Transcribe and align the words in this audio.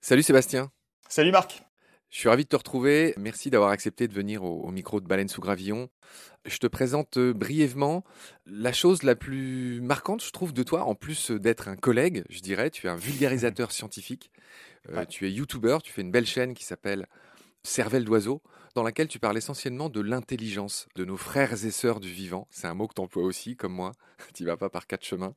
Salut 0.00 0.22
Sébastien. 0.22 0.70
Salut 1.08 1.30
Marc. 1.30 1.62
Je 2.10 2.18
suis 2.18 2.28
ravi 2.28 2.44
de 2.44 2.48
te 2.48 2.56
retrouver. 2.56 3.14
Merci 3.16 3.48
d'avoir 3.48 3.70
accepté 3.70 4.06
de 4.06 4.12
venir 4.12 4.44
au, 4.44 4.70
micro 4.70 5.00
de 5.00 5.06
Baleine 5.06 5.28
sous 5.28 5.40
Gravillon. 5.40 5.88
Je 6.44 6.58
te 6.58 6.66
présente 6.66 7.16
euh, 7.16 7.32
brièvement 7.32 8.04
la 8.44 8.74
chose 8.74 9.04
la 9.04 9.14
plus 9.14 9.80
marquante, 9.80 10.22
je 10.22 10.30
trouve, 10.30 10.52
de 10.52 10.62
toi, 10.62 10.82
en 10.84 10.94
plus 10.94 11.30
d'être 11.30 11.68
un 11.68 11.76
collègue, 11.76 12.24
je 12.28 12.40
dirais. 12.40 12.68
Tu 12.68 12.86
es 12.86 12.90
un 12.90 12.96
vulgarisateur 12.96 13.72
scientifique. 13.72 14.30
Euh, 14.90 15.06
tu 15.06 15.26
es 15.26 15.30
youtubeur. 15.30 15.80
Tu 15.80 15.90
fais 15.90 16.02
une 16.02 16.10
belle 16.10 16.26
chaîne 16.26 16.52
qui 16.52 16.64
s'appelle 16.64 17.06
Cervelle 17.62 18.04
d'oiseau, 18.04 18.42
dans 18.74 18.82
laquelle 18.82 19.08
tu 19.08 19.18
parles 19.18 19.38
essentiellement 19.38 19.88
de 19.88 20.02
l'intelligence 20.02 20.88
de 20.94 21.06
nos 21.06 21.16
frères 21.16 21.64
et 21.64 21.70
sœurs 21.70 22.00
du 22.00 22.10
vivant. 22.10 22.46
C'est 22.50 22.66
un 22.66 22.74
mot 22.74 22.88
que 22.88 22.94
tu 22.94 23.00
emploies 23.00 23.24
aussi, 23.24 23.56
comme 23.56 23.72
moi. 23.72 23.92
tu 24.34 24.44
vas 24.44 24.58
pas 24.58 24.68
par 24.68 24.86
quatre 24.86 25.06
chemins. 25.06 25.34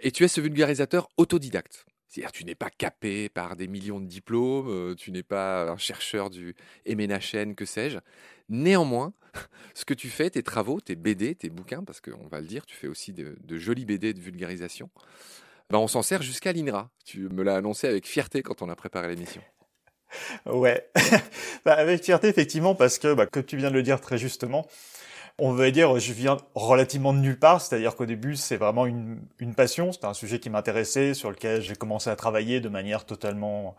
Et 0.00 0.10
tu 0.12 0.24
es 0.24 0.28
ce 0.28 0.40
vulgarisateur 0.40 1.08
autodidacte. 1.16 1.84
C'est-à-dire, 2.10 2.32
tu 2.32 2.44
n'es 2.44 2.56
pas 2.56 2.70
capé 2.70 3.28
par 3.28 3.54
des 3.54 3.68
millions 3.68 4.00
de 4.00 4.06
diplômes, 4.06 4.68
euh, 4.68 4.94
tu 4.96 5.12
n'es 5.12 5.22
pas 5.22 5.70
un 5.70 5.76
chercheur 5.76 6.28
du 6.28 6.56
MNHN, 6.84 7.54
que 7.54 7.64
sais-je. 7.64 7.98
Néanmoins, 8.48 9.12
ce 9.74 9.84
que 9.84 9.94
tu 9.94 10.08
fais, 10.08 10.28
tes 10.28 10.42
travaux, 10.42 10.80
tes 10.80 10.96
BD, 10.96 11.36
tes 11.36 11.50
bouquins, 11.50 11.84
parce 11.84 12.00
qu'on 12.00 12.26
va 12.26 12.40
le 12.40 12.48
dire, 12.48 12.66
tu 12.66 12.74
fais 12.74 12.88
aussi 12.88 13.12
de, 13.12 13.36
jolis 13.58 13.84
BD 13.84 14.12
de 14.12 14.20
vulgarisation, 14.20 14.90
ben 15.70 15.78
on 15.78 15.86
s'en 15.86 16.02
sert 16.02 16.20
jusqu'à 16.20 16.52
l'INRA. 16.52 16.90
Tu 17.04 17.28
me 17.28 17.44
l'as 17.44 17.54
annoncé 17.54 17.86
avec 17.86 18.08
fierté 18.08 18.42
quand 18.42 18.60
on 18.60 18.68
a 18.68 18.74
préparé 18.74 19.06
l'émission. 19.08 19.42
Ouais, 20.46 20.90
bah, 21.64 21.74
avec 21.74 22.02
fierté 22.02 22.26
effectivement, 22.26 22.74
parce 22.74 22.98
que, 22.98 23.14
bah, 23.14 23.26
comme 23.26 23.44
tu 23.44 23.56
viens 23.56 23.70
de 23.70 23.76
le 23.76 23.84
dire 23.84 24.00
très 24.00 24.18
justement, 24.18 24.66
on 25.40 25.52
va 25.52 25.70
dire, 25.70 25.98
je 25.98 26.12
viens 26.12 26.36
relativement 26.54 27.12
de 27.12 27.18
nulle 27.18 27.38
part, 27.38 27.60
c'est-à-dire 27.60 27.96
qu'au 27.96 28.06
début, 28.06 28.36
c'est 28.36 28.56
vraiment 28.56 28.86
une, 28.86 29.20
une 29.38 29.54
passion, 29.54 29.90
c'était 29.90 30.06
un 30.06 30.14
sujet 30.14 30.38
qui 30.38 30.50
m'intéressait, 30.50 31.14
sur 31.14 31.30
lequel 31.30 31.62
j'ai 31.62 31.74
commencé 31.74 32.10
à 32.10 32.16
travailler 32.16 32.60
de 32.60 32.68
manière 32.68 33.06
totalement 33.06 33.74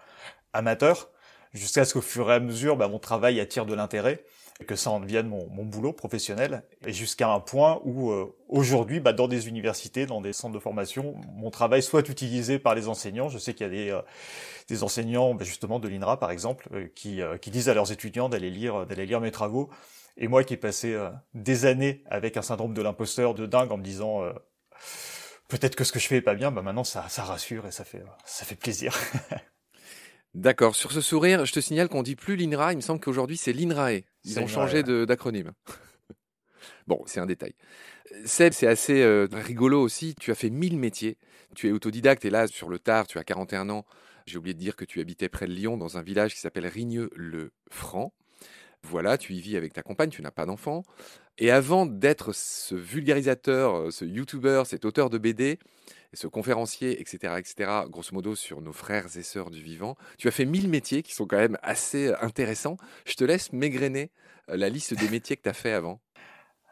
amateur, 0.54 1.10
jusqu'à 1.54 1.86
ce 1.86 1.94
qu'au 1.94 2.02
fur 2.02 2.32
et 2.32 2.36
à 2.36 2.40
mesure, 2.40 2.78
bah, 2.78 2.88
mon 2.88 3.00
travail 3.00 3.40
attire 3.40 3.66
de 3.66 3.74
l'intérêt, 3.74 4.24
et 4.60 4.66
que 4.66 4.76
ça 4.76 4.92
en 4.92 5.00
devienne 5.00 5.28
mon, 5.28 5.48
mon 5.50 5.64
boulot 5.64 5.94
professionnel, 5.94 6.64
et 6.86 6.94
jusqu'à 6.94 7.30
un 7.30 7.40
point 7.40 7.80
où, 7.84 8.12
euh, 8.12 8.36
aujourd'hui, 8.50 9.00
bah, 9.00 9.14
dans 9.14 9.28
des 9.28 9.48
universités, 9.48 10.06
dans 10.06 10.22
des 10.22 10.34
centres 10.34 10.54
de 10.54 10.60
formation, 10.60 11.16
mon 11.34 11.52
travail 11.52 11.82
soit 11.82 12.08
utilisé 12.10 12.60
par 12.60 12.76
les 12.76 12.88
enseignants. 12.88 13.30
Je 13.30 13.38
sais 13.38 13.54
qu'il 13.54 13.66
y 13.66 13.70
a 13.70 13.74
des, 13.74 13.90
euh, 13.90 14.02
des 14.68 14.84
enseignants, 14.84 15.34
bah, 15.34 15.46
justement, 15.46 15.80
de 15.80 15.88
l'INRA, 15.88 16.20
par 16.20 16.32
exemple, 16.32 16.70
euh, 16.74 16.88
qui, 16.96 17.22
qui 17.42 17.52
disent 17.52 17.70
à 17.70 17.74
leurs 17.74 17.92
étudiants 17.92 18.30
d'aller 18.30 18.50
lire, 18.50 18.86
d'aller 18.86 19.06
lire 19.06 19.20
mes 19.20 19.32
travaux, 19.32 19.70
et 20.18 20.28
moi 20.28 20.44
qui 20.44 20.54
ai 20.54 20.58
passé 20.58 20.94
euh, 20.94 21.10
des 21.34 21.66
années 21.66 22.04
avec 22.10 22.38
un 22.38 22.42
syndrome 22.42 22.74
de 22.74 22.82
l'imposteur 22.82 23.34
de 23.34 23.46
dingue 23.46 23.72
en 23.72 23.78
me 23.78 23.84
disant 23.84 24.24
euh, 24.24 24.34
peut-être 25.48 25.76
que 25.76 25.84
ce 25.84 25.92
que 25.92 26.00
je 26.00 26.08
fais 26.08 26.18
est 26.18 26.22
pas 26.22 26.36
bien, 26.36 26.52
bah 26.52 26.62
maintenant 26.62 26.84
ça, 26.84 27.08
ça 27.10 27.24
rassure 27.24 27.66
et 27.68 27.72
ça 27.72 27.84
fait, 27.84 28.04
ça 28.26 28.46
fait 28.46 28.56
plaisir. 28.56 28.96
D'accord. 30.34 30.76
Sur 30.76 30.92
ce 30.94 31.02
sourire, 31.02 31.46
je 31.46 31.52
te 31.52 31.60
signale 31.60 31.90
qu'on 31.90 32.04
dit 32.04 32.16
plus 32.16 32.38
l'INRA. 32.38 32.72
Il 32.72 32.78
me 32.78 32.82
semble 32.82 33.02
qu'aujourd'hui 33.02 33.38
c'est 33.38 33.52
l'INRAE. 33.52 34.02
Ils 34.24 34.40
ont 34.40 34.48
changé 34.48 34.82
d'acronyme. 34.84 35.52
bon, 36.88 37.04
c'est 37.06 37.20
un 37.20 37.26
détail. 37.26 37.54
Seb, 38.26 38.54
c'est 38.54 38.68
assez 38.68 39.02
euh, 39.02 39.28
rigolo 39.32 39.82
aussi. 39.82 40.16
Tu 40.20 40.32
as 40.32 40.36
fait 40.36 40.50
mille 40.50 40.78
métiers. 40.78 41.18
Tu 41.56 41.68
es 41.68 41.72
autodidacte 41.72 42.24
et 42.24 42.30
là, 42.30 42.48
sur 42.48 42.70
le 42.70 42.80
tard, 42.80 43.08
tu 43.08 43.18
as 43.18 43.24
41 43.24 43.70
ans. 43.70 43.86
J'ai 44.26 44.38
oublié 44.38 44.54
de 44.54 44.60
dire 44.60 44.76
que 44.76 44.86
tu 44.86 45.02
habitais 45.02 45.28
près 45.28 45.48
de 45.48 45.52
Lyon, 45.52 45.78
dans 45.78 45.98
un 45.98 46.02
village 46.02 46.34
qui 46.34 46.40
s'appelle 46.40 46.68
Rigneux-le-Franc. 46.68 48.14
Voilà, 48.84 49.18
tu 49.18 49.34
y 49.34 49.42
vis 49.42 49.58
avec 49.58 49.74
ta 49.74 49.84
compagne, 49.84 50.10
tu 50.10 50.22
n'as 50.22 50.32
pas 50.32 50.46
d'enfant. 50.46 50.84
Et 51.38 51.52
avant 51.52 51.86
d'être 51.86 52.34
ce 52.34 52.76
vulgarisateur, 52.76 53.76
euh, 53.76 53.92
ce 53.92 54.06
youtubeur, 54.06 54.66
cet 54.66 54.86
auteur 54.86 55.10
de 55.10 55.18
BD, 55.18 55.60
ce 56.14 56.28
conférencier, 56.28 57.00
etc., 57.00 57.36
etc., 57.38 57.72
grosso 57.90 58.10
modo 58.14 58.36
sur 58.36 58.62
nos 58.62 58.74
frères 58.74 59.08
et 59.16 59.24
sœurs 59.24 59.50
du 59.50 59.62
vivant, 59.62 59.96
tu 60.18 60.28
as 60.28 60.32
fait 60.32 60.46
mille 60.46 60.68
métiers 60.68 61.04
qui 61.04 61.14
sont 61.14 61.26
quand 61.26 61.38
même 61.38 61.58
assez 61.62 62.08
euh, 62.08 62.16
intéressants. 62.22 62.78
Je 63.06 63.14
te 63.16 63.24
laisse 63.24 63.54
m'égrener 63.54 64.12
euh, 64.50 64.58
la 64.58 64.70
liste 64.70 64.94
des 64.94 65.10
métiers 65.10 65.38
que 65.38 65.44
tu 65.44 65.50
as 65.50 65.54
fait 65.54 65.72
avant. 65.72 66.02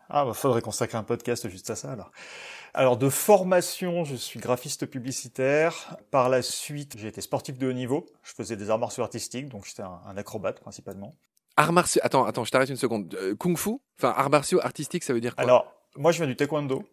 Ah, 0.09 0.25
bah, 0.25 0.33
faudrait 0.33 0.61
consacrer 0.61 0.97
un 0.97 1.03
podcast 1.03 1.47
juste 1.49 1.69
à 1.69 1.75
ça 1.75 1.91
alors. 1.91 2.11
Alors 2.73 2.97
de 2.97 3.09
formation, 3.09 4.03
je 4.03 4.15
suis 4.15 4.39
graphiste 4.39 4.87
publicitaire. 4.87 5.97
Par 6.11 6.29
la 6.29 6.41
suite, 6.41 6.95
j'ai 6.97 7.07
été 7.07 7.21
sportif 7.21 7.57
de 7.57 7.67
haut 7.67 7.73
niveau. 7.73 8.05
Je 8.23 8.33
faisais 8.33 8.55
des 8.55 8.71
arts 8.71 8.79
martiaux 8.79 9.03
artistiques, 9.03 9.49
donc 9.49 9.65
j'étais 9.65 9.83
un 9.83 10.17
acrobate 10.17 10.59
principalement. 10.59 11.15
Arts 11.59 11.73
martiaux. 11.73 12.01
Attends, 12.05 12.25
attends, 12.25 12.45
je 12.45 12.51
t'arrête 12.51 12.69
une 12.69 12.77
seconde. 12.77 13.13
Euh, 13.15 13.35
kung 13.35 13.57
fu 13.57 13.71
Enfin, 13.97 14.13
arts 14.15 14.29
martiaux 14.29 14.61
artistiques, 14.63 15.03
ça 15.03 15.11
veut 15.11 15.19
dire 15.19 15.35
quoi? 15.35 15.43
Alors, 15.43 15.73
moi, 15.97 16.13
je 16.13 16.17
viens 16.19 16.27
du 16.27 16.37
taekwondo. 16.37 16.83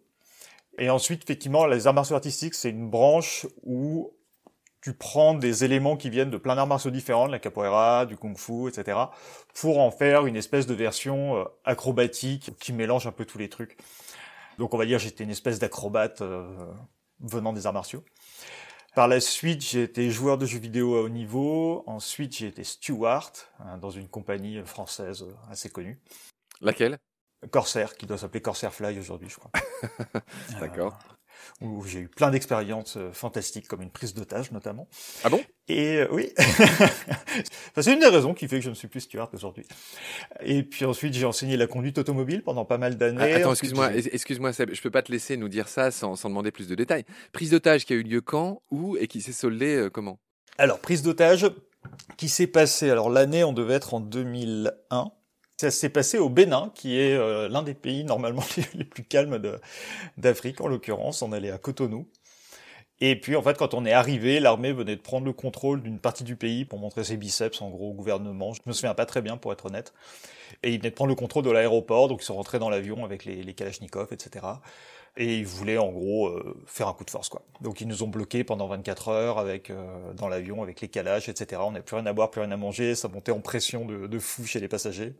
Et 0.77 0.89
ensuite, 0.89 1.23
effectivement, 1.23 1.65
les 1.65 1.87
arts 1.87 1.93
martiaux 1.93 2.15
artistiques, 2.15 2.53
c'est 2.53 2.69
une 2.69 2.89
branche 2.89 3.47
où 3.63 4.11
tu 4.81 4.93
prends 4.93 5.33
des 5.33 5.63
éléments 5.63 5.95
qui 5.95 6.09
viennent 6.09 6.29
de 6.29 6.37
plein 6.37 6.55
d'arts 6.55 6.67
martiaux 6.67 6.91
différents, 6.91 7.27
de 7.27 7.31
la 7.31 7.39
capoeira, 7.39 8.05
du 8.05 8.17
kung 8.17 8.37
fu, 8.37 8.67
etc., 8.67 8.97
pour 9.53 9.79
en 9.79 9.89
faire 9.89 10.25
une 10.25 10.35
espèce 10.35 10.67
de 10.67 10.73
version 10.73 11.37
euh, 11.37 11.43
acrobatique 11.63 12.51
qui 12.59 12.73
mélange 12.73 13.07
un 13.07 13.13
peu 13.13 13.23
tous 13.23 13.37
les 13.37 13.47
trucs. 13.47 13.77
Donc, 14.57 14.73
on 14.73 14.77
va 14.77 14.85
dire, 14.85 14.99
j'étais 14.99 15.23
une 15.23 15.29
espèce 15.29 15.59
d'acrobate 15.59 16.21
euh, 16.21 16.45
venant 17.21 17.53
des 17.53 17.67
arts 17.67 17.73
martiaux. 17.73 18.03
Par 18.97 19.07
la 19.07 19.19
suite, 19.19 19.61
j'ai 19.61 19.83
été 19.83 20.09
joueur 20.09 20.39
de 20.39 20.47
jeux 20.47 20.57
vidéo 20.57 20.95
à 20.95 21.03
haut 21.03 21.09
niveau. 21.09 21.83
Ensuite, 21.85 22.35
j'ai 22.35 22.47
été 22.47 22.63
steward 22.63 23.31
hein, 23.59 23.77
dans 23.77 23.91
une 23.91 24.07
compagnie 24.07 24.59
française 24.65 25.23
assez 25.51 25.69
connue. 25.69 25.99
Laquelle? 26.61 26.97
Corsair, 27.51 27.95
qui 27.95 28.07
doit 28.07 28.17
s'appeler 28.17 28.41
Corsair 28.41 28.73
Fly 28.73 28.97
aujourd'hui, 28.97 29.29
je 29.29 29.35
crois. 29.35 29.51
D'accord 30.59 30.97
où 31.61 31.83
j'ai 31.85 31.99
eu 31.99 32.07
plein 32.07 32.31
d'expériences 32.31 32.97
euh, 32.97 33.11
fantastiques, 33.11 33.67
comme 33.67 33.81
une 33.81 33.91
prise 33.91 34.13
d'otage 34.13 34.51
notamment. 34.51 34.87
Ah 35.23 35.29
bon? 35.29 35.41
Et 35.67 35.97
euh, 35.97 36.07
oui, 36.11 36.31
c'est 37.77 37.93
une 37.93 37.99
des 37.99 38.07
raisons 38.07 38.33
qui 38.33 38.47
fait 38.47 38.59
que 38.59 38.63
je 38.63 38.69
ne 38.69 38.75
suis 38.75 38.87
plus 38.87 39.01
steward 39.01 39.29
aujourd'hui. 39.33 39.65
Et 40.41 40.63
puis 40.63 40.85
ensuite, 40.85 41.13
j'ai 41.13 41.25
enseigné 41.25 41.57
la 41.57 41.67
conduite 41.67 41.97
automobile 41.97 42.41
pendant 42.41 42.63
pas 42.63 42.77
mal 42.77 42.97
d'années. 42.97 43.33
attends, 43.33 43.51
excuse-moi, 43.51 43.93
excuse-moi, 43.93 44.51
je 44.51 44.81
peux 44.81 44.91
pas 44.91 45.01
te 45.01 45.11
laisser 45.11 45.35
nous 45.35 45.49
dire 45.49 45.67
ça 45.67 45.91
sans, 45.91 46.15
sans 46.15 46.29
demander 46.29 46.51
plus 46.51 46.67
de 46.67 46.75
détails. 46.75 47.03
Prise 47.33 47.51
d'otage 47.51 47.85
qui 47.85 47.93
a 47.93 47.95
eu 47.97 48.03
lieu 48.03 48.21
quand, 48.21 48.61
où 48.71 48.95
et 48.97 49.07
qui 49.07 49.21
s'est 49.21 49.33
soldée 49.33 49.75
euh, 49.75 49.89
comment? 49.89 50.19
Alors, 50.57 50.79
prise 50.79 51.01
d'otage 51.01 51.47
qui 52.17 52.29
s'est 52.29 52.47
passée. 52.47 52.89
Alors 52.89 53.09
l'année, 53.09 53.43
on 53.43 53.53
devait 53.53 53.75
être 53.75 53.93
en 53.93 53.99
2001. 53.99 55.11
Ça 55.59 55.71
s'est 55.71 55.89
passé 55.89 56.19
au 56.19 56.29
Bénin, 56.29 56.71
qui 56.75 56.99
est 56.99 57.13
euh, 57.13 57.49
l'un 57.49 57.63
des 57.63 57.73
pays 57.73 58.03
normalement 58.03 58.43
les, 58.75 58.83
plus 58.83 59.03
calmes 59.03 59.41
d'Afrique, 60.17 60.61
en 60.61 60.67
l'occurrence. 60.67 61.23
On 61.23 61.31
allait 61.31 61.49
à 61.49 61.57
Cotonou. 61.57 62.07
Et 62.99 63.19
puis, 63.19 63.35
en 63.35 63.41
fait, 63.41 63.57
quand 63.57 63.73
on 63.73 63.85
est 63.85 63.91
arrivé, 63.91 64.39
l'armée 64.39 64.71
venait 64.71 64.95
de 64.95 65.01
prendre 65.01 65.25
le 65.25 65.33
contrôle 65.33 65.81
d'une 65.81 65.99
partie 65.99 66.23
du 66.23 66.35
pays 66.35 66.65
pour 66.65 66.77
montrer 66.79 67.03
ses 67.03 67.17
biceps, 67.17 67.61
en 67.61 67.69
gros, 67.69 67.89
au 67.89 67.93
gouvernement. 67.93 68.53
Je 68.53 68.61
me 68.67 68.73
souviens 68.73 68.93
pas 68.93 69.07
très 69.07 69.23
bien, 69.23 69.37
pour 69.37 69.51
être 69.51 69.65
honnête. 69.65 69.93
Et 70.61 70.73
ils 70.73 70.77
venaient 70.77 70.91
de 70.91 70.95
prendre 70.95 71.09
le 71.09 71.15
contrôle 71.15 71.43
de 71.43 71.51
l'aéroport, 71.51 72.07
donc 72.07 72.21
ils 72.21 72.25
sont 72.25 72.35
rentrés 72.35 72.59
dans 72.59 72.69
l'avion 72.69 73.03
avec 73.03 73.25
les, 73.25 73.41
les 73.41 73.51
etc 73.51 74.45
et 75.17 75.37
ils 75.37 75.45
voulaient 75.45 75.77
en 75.77 75.91
gros 75.91 76.27
euh, 76.27 76.55
faire 76.65 76.87
un 76.87 76.93
coup 76.93 77.03
de 77.03 77.09
force 77.09 77.29
quoi. 77.29 77.41
Donc 77.61 77.81
ils 77.81 77.87
nous 77.87 78.03
ont 78.03 78.07
bloqués 78.07 78.43
pendant 78.43 78.67
24 78.67 79.09
heures 79.09 79.39
avec 79.39 79.69
euh, 79.69 80.13
dans 80.13 80.29
l'avion 80.29 80.63
avec 80.63 80.81
les 80.81 80.87
calages 80.87 81.27
etc. 81.27 81.61
On 81.65 81.71
n'avait 81.71 81.83
plus 81.83 81.95
rien 81.95 82.05
à 82.05 82.13
boire, 82.13 82.29
plus 82.31 82.41
rien 82.41 82.51
à 82.51 82.57
manger, 82.57 82.95
ça 82.95 83.07
montait 83.07 83.31
en 83.31 83.39
pression 83.39 83.85
de, 83.85 84.07
de 84.07 84.19
fou 84.19 84.45
chez 84.45 84.59
les 84.59 84.67
passagers. 84.67 85.13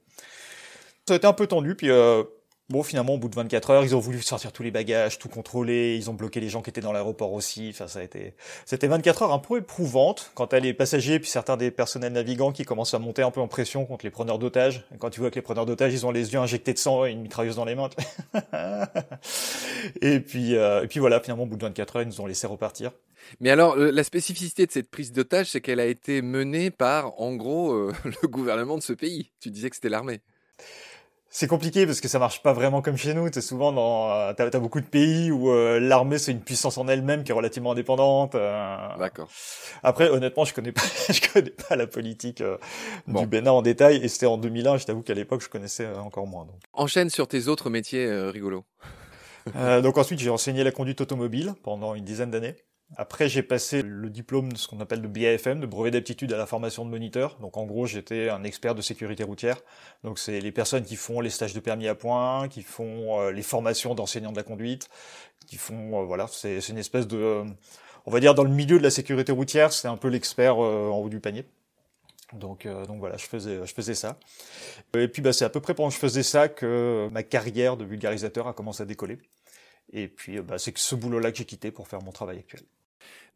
Ça 1.07 1.13
a 1.13 1.17
été 1.17 1.27
un 1.27 1.33
peu 1.33 1.47
tendu 1.47 1.75
puis 1.75 1.89
euh, 1.89 2.23
Bon, 2.69 2.83
finalement, 2.83 3.13
au 3.13 3.17
bout 3.17 3.29
de 3.29 3.35
24 3.35 3.69
heures, 3.69 3.83
ils 3.85 3.95
ont 3.95 4.00
voulu 4.00 4.22
sortir 4.22 4.51
tous 4.51 4.61
les 4.61 4.72
bagages, 4.72 5.19
tout 5.19 5.29
contrôler, 5.29 5.95
ils 5.95 6.09
ont 6.09 6.13
bloqué 6.13 6.41
les 6.41 6.50
gens 6.50 6.61
qui 6.61 6.69
étaient 6.69 6.81
dans 6.81 6.91
l'aéroport 6.91 7.31
aussi. 7.31 7.69
Enfin, 7.69 7.88
ça 7.88 8.00
a 8.00 8.03
été, 8.03 8.33
c'était 8.66 8.88
24 8.88 9.23
heures 9.23 9.31
un 9.31 9.39
peu 9.39 9.59
éprouvantes 9.59 10.31
quand 10.35 10.47
t'as 10.47 10.59
les 10.59 10.73
passagers 10.73 11.17
puis 11.19 11.29
certains 11.29 11.56
des 11.56 11.72
personnels 11.72 12.11
navigants 12.11 12.51
qui 12.51 12.66
commencent 12.66 12.94
à 12.94 13.00
monter 13.00 13.22
un 13.22 13.31
peu 13.31 13.39
en 13.39 13.47
pression 13.47 13.85
contre 13.85 14.06
les 14.06 14.11
preneurs 14.11 14.38
d'otages. 14.38 14.85
Quand 15.00 15.09
tu 15.09 15.22
vois 15.22 15.29
que 15.29 15.35
les 15.35 15.41
preneurs 15.41 15.66
d'otages, 15.66 15.94
ils 15.94 16.06
ont 16.06 16.11
les 16.11 16.33
yeux 16.33 16.39
injectés 16.39 16.73
de 16.73 16.77
sang 16.77 17.06
et 17.06 17.11
une 17.11 17.22
mitrailleuse 17.22 17.56
dans 17.56 17.63
les 17.63 17.75
mains. 17.75 17.89
et 20.01 20.19
puis, 20.19 20.57
euh, 20.57 20.83
et 20.83 20.88
puis 20.88 21.00
voilà, 21.00 21.21
finalement, 21.21 21.44
au 21.44 21.47
bout 21.47 21.56
de 21.56 21.63
24 21.63 21.95
heures, 21.95 22.01
ils 22.01 22.09
nous 22.09 22.19
ont 22.19 22.25
laissé 22.25 22.47
repartir. 22.47 22.91
Mais 23.39 23.50
alors, 23.50 23.77
la 23.77 24.03
spécificité 24.03 24.65
de 24.65 24.71
cette 24.74 24.91
prise 24.91 25.13
d'otage, 25.13 25.51
c'est 25.51 25.62
qu'elle 25.62 25.80
a 25.80 25.86
été 25.86 26.21
menée 26.21 26.69
par, 26.69 27.18
en 27.21 27.33
gros, 27.33 27.71
euh, 27.71 27.94
le 28.03 28.27
gouvernement 28.27 28.77
de 28.77 28.83
ce 28.83 28.91
pays. 28.91 29.31
Tu 29.39 29.51
disais 29.51 29.69
que 29.69 29.77
c'était 29.77 29.88
l'armée. 29.88 30.19
C'est 31.29 31.47
compliqué 31.47 31.85
parce 31.85 32.00
que 32.00 32.07
ça 32.07 32.19
marche 32.19 32.41
pas 32.41 32.53
vraiment 32.53 32.81
comme 32.81 32.95
chez 32.97 33.13
nous. 33.13 33.29
T'es 33.29 33.41
souvent 33.41 33.71
dans, 33.71 34.09
euh, 34.12 34.33
t'as 34.33 34.45
as 34.45 34.59
beaucoup 34.59 34.79
de 34.79 34.85
pays 34.85 35.29
où 35.29 35.51
euh, 35.51 35.79
l'armée 35.79 36.18
c'est 36.18 36.31
une 36.31 36.41
puissance 36.41 36.77
en 36.77 36.88
elle-même 36.88 37.24
qui 37.24 37.31
est 37.31 37.35
relativement 37.35 37.74
indépendante. 37.74 38.35
Euh. 38.35 38.77
D'accord. 38.97 39.27
Après, 39.83 40.09
honnêtement, 40.09 40.45
je 40.45 40.53
connais 40.53 40.71
pas, 40.71 40.81
je 41.09 41.33
connais 41.33 41.51
pas 41.51 41.75
la 41.75 41.85
politique 41.85 42.41
du 43.07 43.27
Bénin 43.27 43.51
en 43.51 43.62
détail. 43.62 43.97
Et 43.97 44.07
c'était 44.07 44.25
en 44.25 44.38
2001. 44.38 44.77
Je 44.77 44.85
t'avoue 44.85 45.01
qu'à 45.01 45.13
l'époque, 45.13 45.41
je 45.41 45.50
connaissais 45.50 45.88
encore 45.97 46.27
moins. 46.27 46.45
Donc. 46.45 46.56
Enchaîne 46.74 47.09
sur 47.09 47.27
tes 47.27 47.50
autres 47.50 47.69
métiers 47.69 48.09
rigolos. 48.29 48.63
donc 49.83 49.97
ensuite, 49.97 50.19
j'ai 50.19 50.29
enseigné 50.29 50.63
la 50.63 50.71
conduite 50.71 51.01
automobile 51.01 51.53
pendant 51.62 51.94
une 51.94 52.06
dizaine 52.06 52.31
d'années. 52.31 52.56
Après, 52.95 53.28
j'ai 53.28 53.44
passé 53.44 53.81
le 53.81 54.10
diplôme 54.10 54.54
de 54.54 54.57
ce 54.57 54.68
qu'on 54.68 54.80
appelle 54.80 55.01
de 55.01 55.07
BAFM, 55.07 55.60
de 55.60 55.66
brevet 55.66 55.92
d'aptitude 55.92 56.31
à 56.31 56.38
la 56.38 56.45
formation 56.45 56.86
de 56.86 56.89
moniteur. 56.89 57.38
Donc, 57.42 57.57
en 57.57 57.66
gros, 57.66 57.86
j'étais 57.86 58.30
un 58.30 58.44
expert 58.44 58.75
de 58.75 58.81
sécurité 58.81 59.24
routière. 59.24 59.57
Donc, 60.04 60.19
c'est 60.19 60.39
les 60.39 60.51
personnes 60.54 60.84
qui 60.86 60.95
font 60.95 61.19
les 61.19 61.30
stages 61.30 61.54
de 61.54 61.60
permis 61.60 61.88
à 61.89 61.95
points, 61.95 62.48
qui 62.48 62.63
font 62.63 63.19
euh, 63.19 63.31
les 63.31 63.42
formations 63.42 63.94
d'enseignants 63.94 64.31
de 64.31 64.38
la 64.38 64.44
conduite, 64.44 64.89
qui 65.48 65.57
font, 65.57 66.01
euh, 66.01 66.06
voilà, 66.06 66.28
c'est 66.28 66.60
une 66.69 66.78
espèce 66.78 67.07
de, 67.07 67.44
on 68.06 68.12
va 68.12 68.22
dire, 68.22 68.34
dans 68.34 68.44
le 68.44 68.51
milieu 68.51 68.78
de 68.78 68.84
la 68.84 68.92
sécurité 68.92 69.34
routière, 69.34 69.74
c'est 69.74 69.89
un 69.89 69.98
peu 69.98 70.07
l'expert 70.07 70.57
en 70.57 70.98
haut 70.98 71.10
du 71.10 71.19
panier. 71.19 71.45
Donc, 72.34 72.68
donc 72.68 73.00
voilà, 73.00 73.18
je 73.18 73.25
faisais, 73.25 73.66
je 73.66 73.74
faisais 73.74 73.95
ça. 73.95 74.18
Et 74.95 75.07
puis, 75.07 75.22
bah, 75.22 75.34
c'est 75.34 75.45
à 75.45 75.50
peu 75.50 75.60
près 75.60 75.74
pendant 75.74 75.89
que 75.89 75.95
je 75.95 76.00
faisais 76.00 76.24
ça 76.24 76.48
que 76.50 77.10
ma 77.12 77.24
carrière 77.24 77.78
de 77.78 77.86
vulgarisateur 77.86 78.48
a 78.48 78.54
commencé 78.54 78.84
à 78.84 78.86
décoller. 78.86 79.18
Et 79.94 80.07
puis, 80.07 80.39
bah, 80.42 80.57
c'est 80.57 80.78
ce 80.78 80.95
boulot-là 80.95 81.31
que 81.31 81.38
j'ai 81.38 81.45
quitté 81.45 81.72
pour 81.72 81.88
faire 81.88 82.01
mon 82.01 82.12
travail 82.12 82.39
actuel. 82.39 82.62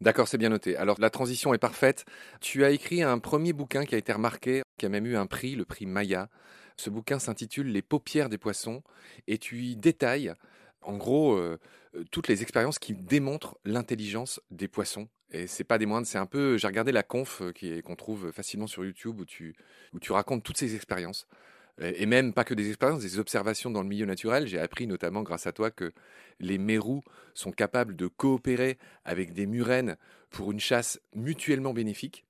D'accord, 0.00 0.28
c'est 0.28 0.38
bien 0.38 0.48
noté. 0.48 0.76
Alors 0.76 1.00
la 1.00 1.10
transition 1.10 1.54
est 1.54 1.58
parfaite. 1.58 2.04
Tu 2.40 2.64
as 2.64 2.70
écrit 2.70 3.02
un 3.02 3.18
premier 3.18 3.52
bouquin 3.52 3.84
qui 3.84 3.94
a 3.94 3.98
été 3.98 4.12
remarqué, 4.12 4.62
qui 4.78 4.86
a 4.86 4.88
même 4.88 5.06
eu 5.06 5.16
un 5.16 5.26
prix, 5.26 5.54
le 5.54 5.64
prix 5.64 5.86
Maya. 5.86 6.28
Ce 6.76 6.90
bouquin 6.90 7.18
s'intitule 7.18 7.68
Les 7.68 7.82
paupières 7.82 8.28
des 8.28 8.38
poissons 8.38 8.82
et 9.28 9.38
tu 9.38 9.62
y 9.62 9.76
détailles 9.76 10.34
en 10.80 10.96
gros 10.96 11.34
euh, 11.34 11.58
euh, 11.94 12.04
toutes 12.10 12.28
les 12.28 12.42
expériences 12.42 12.78
qui 12.78 12.94
démontrent 12.94 13.56
l'intelligence 13.64 14.40
des 14.50 14.68
poissons. 14.68 15.08
Et 15.30 15.46
c'est 15.46 15.64
pas 15.64 15.78
des 15.78 15.86
moindres, 15.86 16.06
c'est 16.06 16.18
un 16.18 16.26
peu. 16.26 16.58
J'ai 16.58 16.66
regardé 16.66 16.90
la 16.92 17.02
conf 17.02 17.40
euh, 17.40 17.80
qu'on 17.82 17.96
trouve 17.96 18.32
facilement 18.32 18.66
sur 18.66 18.84
YouTube 18.84 19.20
où 19.20 19.24
tu, 19.24 19.54
où 19.92 20.00
tu 20.00 20.12
racontes 20.12 20.42
toutes 20.42 20.58
ces 20.58 20.74
expériences 20.74 21.26
et 21.84 22.06
même 22.06 22.32
pas 22.32 22.44
que 22.44 22.54
des 22.54 22.68
expériences, 22.68 23.02
des 23.02 23.18
observations 23.18 23.70
dans 23.70 23.82
le 23.82 23.88
milieu 23.88 24.06
naturel. 24.06 24.46
J'ai 24.46 24.58
appris 24.58 24.86
notamment 24.86 25.22
grâce 25.22 25.46
à 25.46 25.52
toi 25.52 25.70
que 25.70 25.92
les 26.40 26.58
mérous 26.58 27.02
sont 27.34 27.52
capables 27.52 27.96
de 27.96 28.06
coopérer 28.06 28.78
avec 29.04 29.32
des 29.32 29.46
murènes 29.46 29.96
pour 30.30 30.52
une 30.52 30.60
chasse 30.60 31.00
mutuellement 31.14 31.72
bénéfique. 31.72 32.24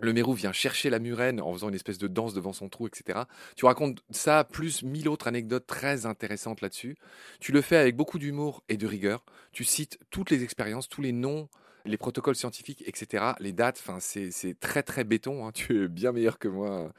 Le 0.00 0.12
mérou 0.12 0.34
vient 0.34 0.52
chercher 0.52 0.90
la 0.90 0.98
murène 0.98 1.40
en 1.40 1.52
faisant 1.52 1.68
une 1.68 1.74
espèce 1.74 1.98
de 1.98 2.08
danse 2.08 2.34
devant 2.34 2.52
son 2.52 2.68
trou, 2.68 2.88
etc. 2.88 3.20
Tu 3.56 3.64
racontes 3.64 4.02
ça, 4.10 4.42
plus 4.44 4.82
mille 4.82 5.08
autres 5.08 5.28
anecdotes 5.28 5.66
très 5.66 6.04
intéressantes 6.04 6.60
là-dessus. 6.60 6.96
Tu 7.40 7.52
le 7.52 7.60
fais 7.60 7.76
avec 7.76 7.96
beaucoup 7.96 8.18
d'humour 8.18 8.64
et 8.68 8.76
de 8.76 8.86
rigueur. 8.86 9.24
Tu 9.52 9.62
cites 9.64 9.98
toutes 10.10 10.30
les 10.30 10.42
expériences, 10.42 10.88
tous 10.88 11.00
les 11.00 11.12
noms, 11.12 11.48
les 11.84 11.96
protocoles 11.96 12.34
scientifiques, 12.34 12.82
etc. 12.86 13.24
Les 13.38 13.52
dates, 13.52 13.82
c'est 14.00 14.58
très 14.58 14.82
très 14.82 15.04
béton. 15.04 15.46
Hein. 15.46 15.52
Tu 15.54 15.84
es 15.84 15.88
bien 15.88 16.12
meilleur 16.12 16.38
que 16.38 16.48
moi 16.48 16.92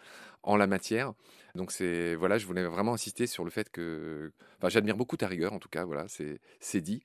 en 0.46 0.56
la 0.56 0.68
matière. 0.68 1.14
Donc 1.56 1.72
c'est 1.72 2.16
voilà, 2.16 2.38
je 2.38 2.46
voulais 2.46 2.64
vraiment 2.64 2.94
insister 2.94 3.28
sur 3.28 3.44
le 3.44 3.50
fait 3.52 3.70
que, 3.70 4.32
enfin, 4.58 4.70
j'admire 4.70 4.96
beaucoup 4.96 5.18
ta 5.18 5.28
rigueur 5.28 5.54
en 5.54 5.60
tout 5.60 5.70
cas. 5.70 5.84
Voilà, 5.84 6.06
c'est 6.08 6.82
dit. 6.82 7.04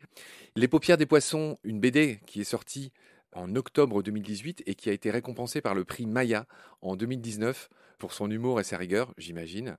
Les 0.56 0.68
paupières 0.68 0.96
des 0.96 1.06
poissons, 1.06 1.58
une 1.64 1.80
BD 1.80 2.20
qui 2.26 2.40
est 2.40 2.44
sortie 2.44 2.92
en 3.32 3.54
octobre 3.56 4.02
2018 4.02 4.64
et 4.66 4.74
qui 4.74 4.90
a 4.90 4.92
été 4.92 5.10
récompensée 5.10 5.60
par 5.60 5.74
le 5.74 5.84
prix 5.84 6.06
Maya 6.06 6.46
en 6.82 6.96
2019 6.96 7.68
pour 7.98 8.12
son 8.12 8.30
humour 8.30 8.60
et 8.60 8.64
sa 8.64 8.76
rigueur, 8.76 9.14
j'imagine. 9.18 9.76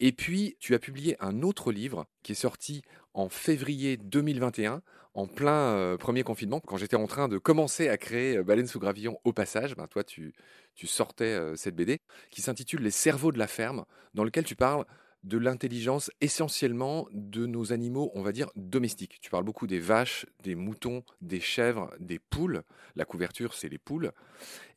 Et 0.00 0.12
puis, 0.12 0.56
tu 0.58 0.74
as 0.74 0.78
publié 0.78 1.16
un 1.20 1.42
autre 1.42 1.72
livre 1.72 2.06
qui 2.22 2.32
est 2.32 2.34
sorti 2.34 2.82
en 3.14 3.28
février 3.28 3.96
2021, 3.96 4.82
en 5.14 5.26
plein 5.26 5.96
premier 5.98 6.22
confinement, 6.22 6.60
quand 6.60 6.76
j'étais 6.76 6.96
en 6.96 7.06
train 7.06 7.28
de 7.28 7.38
commencer 7.38 7.88
à 7.88 7.98
créer 7.98 8.42
Baleine 8.42 8.66
sous 8.66 8.78
gravillon 8.78 9.18
au 9.24 9.32
passage. 9.32 9.76
Ben, 9.76 9.86
toi, 9.86 10.04
tu, 10.04 10.34
sortais 10.84 11.38
cette 11.56 11.76
BD 11.76 12.00
qui 12.30 12.42
s'intitule 12.42 12.82
Les 12.82 12.90
cerveaux 12.90 13.32
de 13.32 13.38
la 13.38 13.46
ferme, 13.46 13.84
dans 14.14 14.24
lequel 14.24 14.44
tu 14.44 14.56
parles 14.56 14.86
de 15.22 15.38
l'intelligence 15.38 16.10
essentiellement 16.20 17.06
de 17.12 17.46
nos 17.46 17.72
animaux, 17.72 18.10
on 18.14 18.22
va 18.22 18.32
dire, 18.32 18.50
domestiques. 18.56 19.18
Tu 19.20 19.30
parles 19.30 19.44
beaucoup 19.44 19.66
des 19.66 19.78
vaches, 19.78 20.26
des 20.42 20.54
moutons, 20.54 21.04
des 21.20 21.40
chèvres, 21.40 21.92
des 22.00 22.18
poules. 22.18 22.62
La 22.96 23.04
couverture, 23.04 23.54
c'est 23.54 23.68
les 23.68 23.78
poules. 23.78 24.12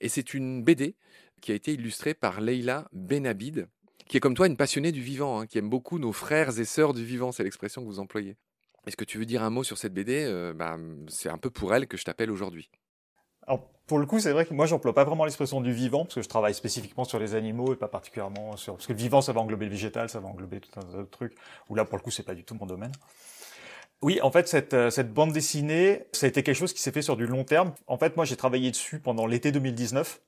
Et 0.02 0.10
c'est 0.10 0.34
une 0.34 0.64
BD 0.64 0.96
qui 1.42 1.52
a 1.52 1.56
été 1.56 1.74
illustrée 1.74 2.14
par 2.14 2.42
Leila 2.42 2.88
Benabid, 2.94 3.68
qui 4.08 4.18
est 4.18 4.20
comme 4.20 4.36
toi 4.36 4.48
une 4.48 4.58
passionnée 4.58 4.92
du 4.92 5.02
vivant, 5.02 5.40
hein, 5.40 5.48
qui 5.48 5.58
aime 5.58 5.70
beaucoup 5.70 6.00
nos 6.00 6.12
frères 6.12 6.60
et 6.60 6.66
sœurs 6.66 6.94
du 6.94 7.04
vivant, 7.04 7.32
c'est 7.32 7.44
l'expression 7.44 7.82
que 7.82 7.88
vous 7.88 8.00
employez. 8.00 8.38
Est-ce 8.88 8.98
que 8.98 9.06
tu 9.06 9.18
veux 9.18 9.26
dire 9.26 9.44
un 9.44 9.50
mot 9.50 9.64
sur 9.64 9.78
cette 9.78 9.94
BD 9.94 10.26
euh, 10.26 10.54
bah, 10.54 10.78
C'est 11.08 11.30
un 11.30 11.38
peu 11.38 11.50
pour 11.50 11.74
elle 11.74 11.88
que 11.88 11.98
je 11.98 12.04
t'appelle 12.04 12.32
aujourd'hui. 12.32 12.70
Alors, 13.48 13.68
pour 13.88 14.00
le 14.00 14.06
coup, 14.06 14.20
c'est 14.20 14.32
vrai 14.32 14.46
que 14.46 14.54
moi, 14.54 14.66
j'emploie 14.66 14.94
pas 14.94 15.04
vraiment 15.04 15.26
l'expression 15.26 15.62
du 15.62 15.72
vivant, 15.72 16.06
parce 16.06 16.16
que 16.16 16.22
je 16.22 16.30
travaille 16.30 16.54
spécifiquement 16.54 17.04
sur 17.04 17.20
les 17.20 17.36
animaux 17.36 17.74
et 17.74 17.76
pas 17.76 17.88
particulièrement 17.88 18.58
sur... 18.58 18.76
Parce 18.76 18.88
que 18.88 18.94
le 18.94 18.98
vivant, 18.98 19.22
ça 19.22 19.34
va 19.34 19.42
englober 19.42 19.66
le 19.66 19.72
végétal, 19.72 20.10
ça 20.10 20.20
va 20.20 20.28
englober 20.28 20.60
tout 20.60 20.72
un 20.80 20.82
tas 20.82 20.98
de 20.98 21.04
trucs, 21.04 21.36
où 21.70 21.76
là, 21.76 21.86
pour 21.86 21.98
le 21.98 22.04
coup, 22.04 22.12
c'est 22.12 22.24
pas 22.24 22.34
du 22.34 22.44
tout 22.44 22.56
mon 22.56 22.66
domaine. 22.66 22.92
Oui, 24.02 24.20
en 24.22 24.32
fait, 24.32 24.48
cette, 24.48 24.74
euh, 24.74 24.90
cette 24.90 25.14
bande 25.14 25.32
dessinée, 25.32 26.06
ça 26.12 26.26
a 26.26 26.30
été 26.30 26.44
quelque 26.44 26.58
chose 26.58 26.74
qui 26.74 26.82
s'est 26.82 26.92
fait 26.92 27.02
sur 27.02 27.16
du 27.16 27.28
long 27.28 27.44
terme. 27.44 27.74
En 27.88 27.98
fait, 27.98 28.16
moi, 28.16 28.26
j'ai 28.26 28.36
travaillé 28.36 28.72
dessus 28.72 29.00
pendant 29.00 29.26
l'été 29.26 29.52
2019. 29.52 30.20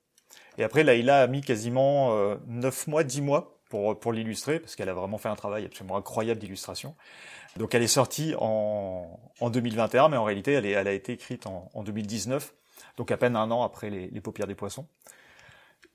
Et 0.58 0.64
après, 0.64 0.84
Laïla 0.84 1.22
a 1.22 1.28
mis 1.28 1.42
quasiment 1.42 2.16
euh, 2.16 2.36
9 2.48 2.88
mois, 2.88 3.04
10 3.04 3.22
mois 3.22 3.60
pour, 3.70 4.00
pour 4.00 4.14
l'illustrer, 4.14 4.60
parce 4.60 4.76
qu'elle 4.76 4.90
a 4.90 4.94
vraiment 4.94 5.18
fait 5.18 5.30
un 5.30 5.36
travail 5.36 5.66
absolument 5.66 5.98
incroyable 5.98 6.40
d'illustration. 6.40 6.96
Donc 7.58 7.76
elle 7.76 7.84
est 7.84 7.88
sortie 7.88 8.34
en, 8.40 9.20
en 9.40 9.50
2021, 9.50 10.10
mais 10.10 10.18
en 10.18 10.24
réalité, 10.24 10.54
elle, 10.54 10.88
a 10.88 10.92
été 10.92 11.14
écrite 11.14 11.48
en, 11.48 11.70
en 11.74 11.84
2019, 11.84 12.54
donc 12.98 13.12
à 13.12 13.18
peine 13.18 13.36
un 13.36 13.50
an 13.52 13.64
après 13.64 13.90
les, 13.90 14.22
paupières 14.22 14.48
des 14.48 14.56
poissons. 14.56 14.88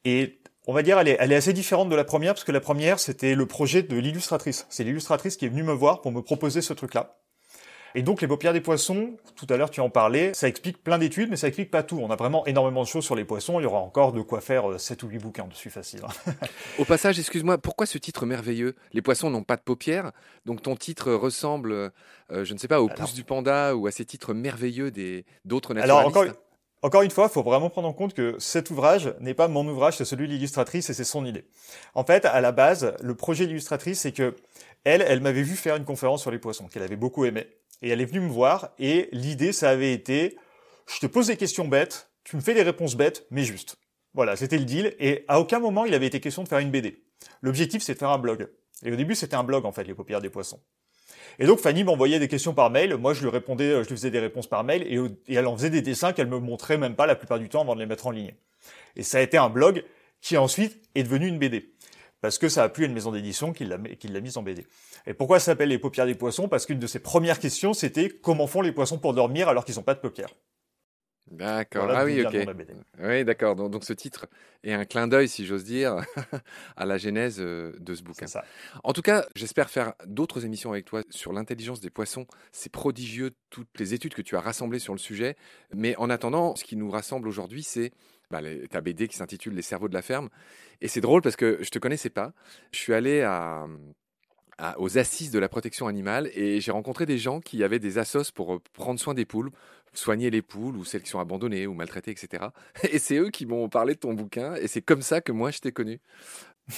Et 0.04 0.40
on 0.66 0.72
va 0.72 0.82
dire, 0.82 0.98
elle 0.98 1.08
est, 1.08 1.16
elle 1.18 1.32
est 1.32 1.36
assez 1.36 1.52
différente 1.52 1.88
de 1.88 1.96
la 1.96 2.04
première, 2.04 2.34
parce 2.34 2.44
que 2.44 2.52
la 2.52 2.60
première, 2.60 2.98
c'était 2.98 3.34
le 3.34 3.46
projet 3.46 3.82
de 3.82 3.96
l'illustratrice. 3.96 4.66
C'est 4.68 4.84
l'illustratrice 4.84 5.36
qui 5.36 5.46
est 5.46 5.48
venue 5.48 5.62
me 5.62 5.72
voir 5.72 6.00
pour 6.00 6.12
me 6.12 6.22
proposer 6.22 6.60
ce 6.60 6.72
truc-là. 6.72 7.16
Et 7.94 8.02
donc 8.02 8.20
les 8.22 8.28
paupières 8.28 8.52
des 8.52 8.60
poissons, 8.60 9.16
tout 9.36 9.46
à 9.50 9.56
l'heure 9.56 9.70
tu 9.70 9.80
en 9.80 9.90
parlais, 9.90 10.32
ça 10.34 10.48
explique 10.48 10.82
plein 10.82 10.98
d'études, 10.98 11.30
mais 11.30 11.36
ça 11.36 11.48
explique 11.48 11.70
pas 11.70 11.82
tout. 11.82 11.98
On 12.00 12.10
a 12.10 12.16
vraiment 12.16 12.46
énormément 12.46 12.82
de 12.82 12.88
choses 12.88 13.04
sur 13.04 13.14
les 13.14 13.24
poissons, 13.24 13.60
il 13.60 13.64
y 13.64 13.66
aura 13.66 13.80
encore 13.80 14.12
de 14.12 14.22
quoi 14.22 14.40
faire 14.40 14.80
7 14.80 15.02
euh, 15.02 15.06
ou 15.06 15.10
8 15.10 15.18
bouquins 15.18 15.46
dessus 15.46 15.70
facile. 15.70 16.00
Au 16.78 16.84
passage, 16.84 17.18
excuse-moi, 17.18 17.58
pourquoi 17.58 17.86
ce 17.86 17.98
titre 17.98 18.26
merveilleux? 18.26 18.74
Les 18.92 19.02
poissons 19.02 19.30
n'ont 19.30 19.42
pas 19.42 19.56
de 19.56 19.62
paupières, 19.62 20.12
donc 20.46 20.62
ton 20.62 20.76
titre 20.76 21.12
ressemble, 21.12 21.72
euh, 21.72 21.90
je 22.30 22.52
ne 22.52 22.58
sais 22.58 22.68
pas, 22.68 22.80
au 22.80 22.88
pouce 22.88 23.14
du 23.14 23.24
panda 23.24 23.74
ou 23.74 23.86
à 23.86 23.90
ces 23.90 24.04
titres 24.04 24.34
merveilleux 24.34 24.90
des 24.90 25.24
d'autres 25.44 25.74
naturalistes. 25.74 26.16
Alors 26.16 26.26
encore, 26.26 26.34
encore 26.84 27.02
une 27.02 27.10
fois, 27.10 27.28
il 27.30 27.32
faut 27.32 27.42
vraiment 27.42 27.70
prendre 27.70 27.88
en 27.88 27.92
compte 27.92 28.12
que 28.12 28.34
cet 28.38 28.70
ouvrage 28.70 29.14
n'est 29.20 29.34
pas 29.34 29.46
mon 29.46 29.66
ouvrage, 29.68 29.96
c'est 29.96 30.04
celui 30.04 30.26
de 30.26 30.32
l'illustratrice 30.32 30.90
et 30.90 30.94
c'est 30.94 31.04
son 31.04 31.24
idée. 31.24 31.44
En 31.94 32.04
fait, 32.04 32.24
à 32.24 32.40
la 32.40 32.50
base, 32.50 32.94
le 33.00 33.14
projet 33.14 33.44
de 33.44 33.50
l'illustratrice, 33.50 34.00
c'est 34.00 34.12
que 34.12 34.34
elle, 34.84 35.04
elle 35.06 35.20
m'avait 35.20 35.42
vu 35.42 35.54
faire 35.54 35.76
une 35.76 35.84
conférence 35.84 36.22
sur 36.22 36.32
les 36.32 36.40
poissons 36.40 36.66
qu'elle 36.66 36.82
avait 36.82 36.96
beaucoup 36.96 37.24
aimé 37.24 37.46
et 37.82 37.90
elle 37.90 38.00
est 38.00 38.06
venue 38.06 38.20
me 38.20 38.30
voir, 38.30 38.70
et 38.78 39.08
l'idée, 39.12 39.52
ça 39.52 39.70
avait 39.70 39.92
été, 39.92 40.36
je 40.86 41.00
te 41.00 41.06
pose 41.06 41.26
des 41.26 41.36
questions 41.36 41.68
bêtes, 41.68 42.08
tu 42.24 42.36
me 42.36 42.40
fais 42.40 42.54
des 42.54 42.62
réponses 42.62 42.94
bêtes, 42.94 43.26
mais 43.30 43.44
justes. 43.44 43.76
Voilà, 44.14 44.36
c'était 44.36 44.58
le 44.58 44.64
deal, 44.64 44.94
et 44.98 45.24
à 45.28 45.40
aucun 45.40 45.58
moment 45.58 45.84
il 45.84 45.94
avait 45.94 46.06
été 46.06 46.20
question 46.20 46.42
de 46.42 46.48
faire 46.48 46.58
une 46.58 46.70
BD. 46.70 47.02
L'objectif, 47.40 47.82
c'est 47.82 47.94
de 47.94 47.98
faire 47.98 48.10
un 48.10 48.18
blog. 48.18 48.48
Et 48.84 48.92
au 48.92 48.96
début, 48.96 49.14
c'était 49.14 49.36
un 49.36 49.44
blog, 49.44 49.64
en 49.64 49.72
fait, 49.72 49.84
les 49.84 49.94
paupières 49.94 50.20
des 50.20 50.30
poissons. 50.30 50.60
Et 51.38 51.46
donc, 51.46 51.60
Fanny 51.60 51.84
m'envoyait 51.84 52.18
des 52.18 52.28
questions 52.28 52.52
par 52.52 52.70
mail, 52.70 52.96
moi 52.96 53.14
je 53.14 53.22
lui 53.22 53.30
répondais, 53.30 53.82
je 53.82 53.88
lui 53.88 53.96
faisais 53.96 54.10
des 54.10 54.18
réponses 54.18 54.46
par 54.46 54.64
mail, 54.64 54.82
et, 54.82 55.00
et 55.32 55.34
elle 55.34 55.46
en 55.46 55.56
faisait 55.56 55.70
des 55.70 55.82
dessins 55.82 56.12
qu'elle 56.12 56.28
me 56.28 56.38
montrait 56.38 56.78
même 56.78 56.94
pas 56.94 57.06
la 57.06 57.14
plupart 57.14 57.38
du 57.38 57.48
temps 57.48 57.62
avant 57.62 57.74
de 57.74 57.80
les 57.80 57.86
mettre 57.86 58.06
en 58.06 58.10
ligne. 58.10 58.34
Et 58.96 59.02
ça 59.02 59.18
a 59.18 59.20
été 59.20 59.38
un 59.38 59.48
blog 59.48 59.84
qui 60.20 60.36
ensuite 60.36 60.80
est 60.94 61.02
devenu 61.02 61.26
une 61.26 61.38
BD 61.38 61.71
parce 62.22 62.38
que 62.38 62.48
ça 62.48 62.62
a 62.62 62.68
plu 62.68 62.84
à 62.84 62.86
une 62.86 62.94
maison 62.94 63.12
d'édition 63.12 63.52
qui 63.52 63.64
l'a 63.64 64.20
mise 64.20 64.36
en 64.38 64.42
BD. 64.42 64.64
Et 65.06 65.12
pourquoi 65.12 65.40
ça 65.40 65.46
s'appelle 65.46 65.68
les 65.68 65.78
paupières 65.78 66.06
des 66.06 66.14
poissons? 66.14 66.48
Parce 66.48 66.64
qu'une 66.64 66.78
de 66.78 66.86
ses 66.86 67.00
premières 67.00 67.40
questions, 67.40 67.74
c'était 67.74 68.08
comment 68.08 68.46
font 68.46 68.62
les 68.62 68.72
poissons 68.72 68.96
pour 68.96 69.12
dormir 69.12 69.48
alors 69.48 69.64
qu'ils 69.64 69.74
n'ont 69.74 69.82
pas 69.82 69.94
de 69.94 70.00
paupières 70.00 70.32
D'accord. 71.32 71.88
ah 71.90 72.04
oui, 72.04 72.24
ok. 72.24 72.46
Oui, 73.02 73.24
d'accord. 73.24 73.56
Donc, 73.56 73.70
donc, 73.70 73.84
ce 73.84 73.92
titre 73.92 74.26
est 74.64 74.72
un 74.72 74.84
clin 74.84 75.08
d'œil, 75.08 75.28
si 75.28 75.46
j'ose 75.46 75.64
dire, 75.64 75.96
à 76.76 76.84
la 76.84 76.98
genèse 76.98 77.38
euh, 77.40 77.72
de 77.80 77.94
ce 77.94 78.02
bouquin. 78.02 78.26
Ça. 78.26 78.44
En 78.84 78.92
tout 78.92 79.02
cas, 79.02 79.24
j'espère 79.34 79.70
faire 79.70 79.94
d'autres 80.06 80.44
émissions 80.44 80.72
avec 80.72 80.84
toi 80.84 81.02
sur 81.08 81.32
l'intelligence 81.32 81.80
des 81.80 81.90
poissons. 81.90 82.26
C'est 82.52 82.70
prodigieux 82.70 83.30
toutes 83.50 83.78
les 83.78 83.94
études 83.94 84.14
que 84.14 84.22
tu 84.22 84.36
as 84.36 84.40
rassemblées 84.40 84.78
sur 84.78 84.92
le 84.92 84.98
sujet. 84.98 85.36
Mais 85.74 85.96
en 85.96 86.10
attendant, 86.10 86.54
ce 86.54 86.64
qui 86.64 86.76
nous 86.76 86.90
rassemble 86.90 87.28
aujourd'hui, 87.28 87.62
c'est 87.62 87.92
bah, 88.32 88.40
ta 88.70 88.80
BD 88.80 89.06
qui 89.06 89.16
s'intitule 89.16 89.54
Les 89.54 89.62
cerveaux 89.62 89.88
de 89.88 89.94
la 89.94 90.02
ferme. 90.02 90.28
Et 90.80 90.88
c'est 90.88 91.00
drôle 91.00 91.22
parce 91.22 91.36
que 91.36 91.58
je 91.60 91.70
te 91.70 91.78
connaissais 91.78 92.10
pas. 92.10 92.32
Je 92.72 92.78
suis 92.78 92.94
allé 92.94 93.24
aux 94.78 94.98
assises 94.98 95.30
de 95.30 95.38
la 95.38 95.48
protection 95.48 95.86
animale 95.86 96.30
et 96.34 96.60
j'ai 96.60 96.72
rencontré 96.72 97.06
des 97.06 97.18
gens 97.18 97.40
qui 97.40 97.62
avaient 97.62 97.78
des 97.78 97.98
assos 97.98 98.32
pour 98.34 98.60
prendre 98.72 98.98
soin 98.98 99.14
des 99.14 99.24
poules, 99.24 99.50
soigner 99.92 100.30
les 100.30 100.42
poules 100.42 100.76
ou 100.76 100.84
celles 100.84 101.02
qui 101.02 101.10
sont 101.10 101.20
abandonnées 101.20 101.66
ou 101.66 101.74
maltraitées, 101.74 102.10
etc. 102.10 102.46
Et 102.90 102.98
c'est 102.98 103.16
eux 103.16 103.30
qui 103.30 103.46
m'ont 103.46 103.68
parlé 103.68 103.94
de 103.94 104.00
ton 104.00 104.14
bouquin 104.14 104.54
et 104.54 104.66
c'est 104.66 104.82
comme 104.82 105.02
ça 105.02 105.20
que 105.20 105.32
moi 105.32 105.50
je 105.50 105.58
t'ai 105.58 105.72
connu. 105.72 106.00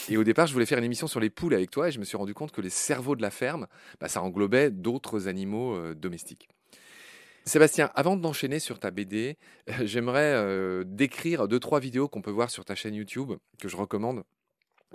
Et 0.08 0.16
au 0.16 0.24
départ, 0.24 0.46
je 0.46 0.52
voulais 0.52 0.66
faire 0.66 0.78
une 0.78 0.84
émission 0.84 1.06
sur 1.06 1.20
les 1.20 1.30
poules 1.30 1.54
avec 1.54 1.70
toi 1.70 1.88
et 1.88 1.92
je 1.92 2.00
me 2.00 2.04
suis 2.04 2.16
rendu 2.16 2.34
compte 2.34 2.52
que 2.52 2.60
les 2.60 2.70
cerveaux 2.70 3.16
de 3.16 3.22
la 3.22 3.30
ferme, 3.30 3.66
bah, 4.00 4.08
ça 4.08 4.22
englobait 4.22 4.70
d'autres 4.70 5.28
animaux 5.28 5.76
euh, 5.76 5.94
domestiques. 5.94 6.48
Sébastien, 7.46 7.90
avant 7.94 8.16
d'enchaîner 8.16 8.58
sur 8.58 8.78
ta 8.78 8.90
BD, 8.90 9.36
j'aimerais 9.82 10.32
euh, 10.34 10.84
décrire 10.86 11.48
deux, 11.48 11.60
trois 11.60 11.80
vidéos 11.80 12.08
qu'on 12.08 12.22
peut 12.22 12.30
voir 12.30 12.50
sur 12.50 12.64
ta 12.64 12.74
chaîne 12.74 12.94
YouTube, 12.94 13.32
que 13.60 13.68
je 13.68 13.76
recommande. 13.76 14.24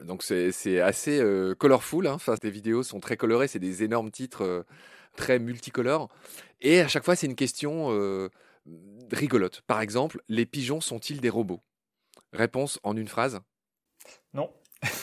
Donc 0.03 0.24
c'est 0.24 0.79
assez 0.79 1.20
euh, 1.20 1.53
colorful, 1.56 2.08
hein. 2.08 2.13
enfin, 2.13 2.36
vidéos 2.41 2.84
sont 2.84 3.01
très 3.01 3.18
colorées, 3.18 3.50
c'est 3.50 3.60
des 3.60 3.84
énormes 3.84 4.12
titres 4.12 4.46
euh, 4.46 4.63
très 5.18 5.39
multicolores. 5.39 6.08
Et 6.62 6.79
à 6.79 6.88
chaque 6.88 7.03
fois, 7.03 7.18
c'est 7.18 7.27
une 7.27 7.36
question 7.36 7.89
rigolote. 9.12 9.62
Par 9.68 9.82
exemple, 9.82 10.22
les 10.29 10.46
pigeons 10.46 10.82
sont-ils 10.82 11.20
des 11.20 11.29
robots? 11.29 11.62
Réponse 12.32 12.79
en 12.84 12.96
une 12.96 13.08
phrase 13.08 13.39
Non. 14.34 14.53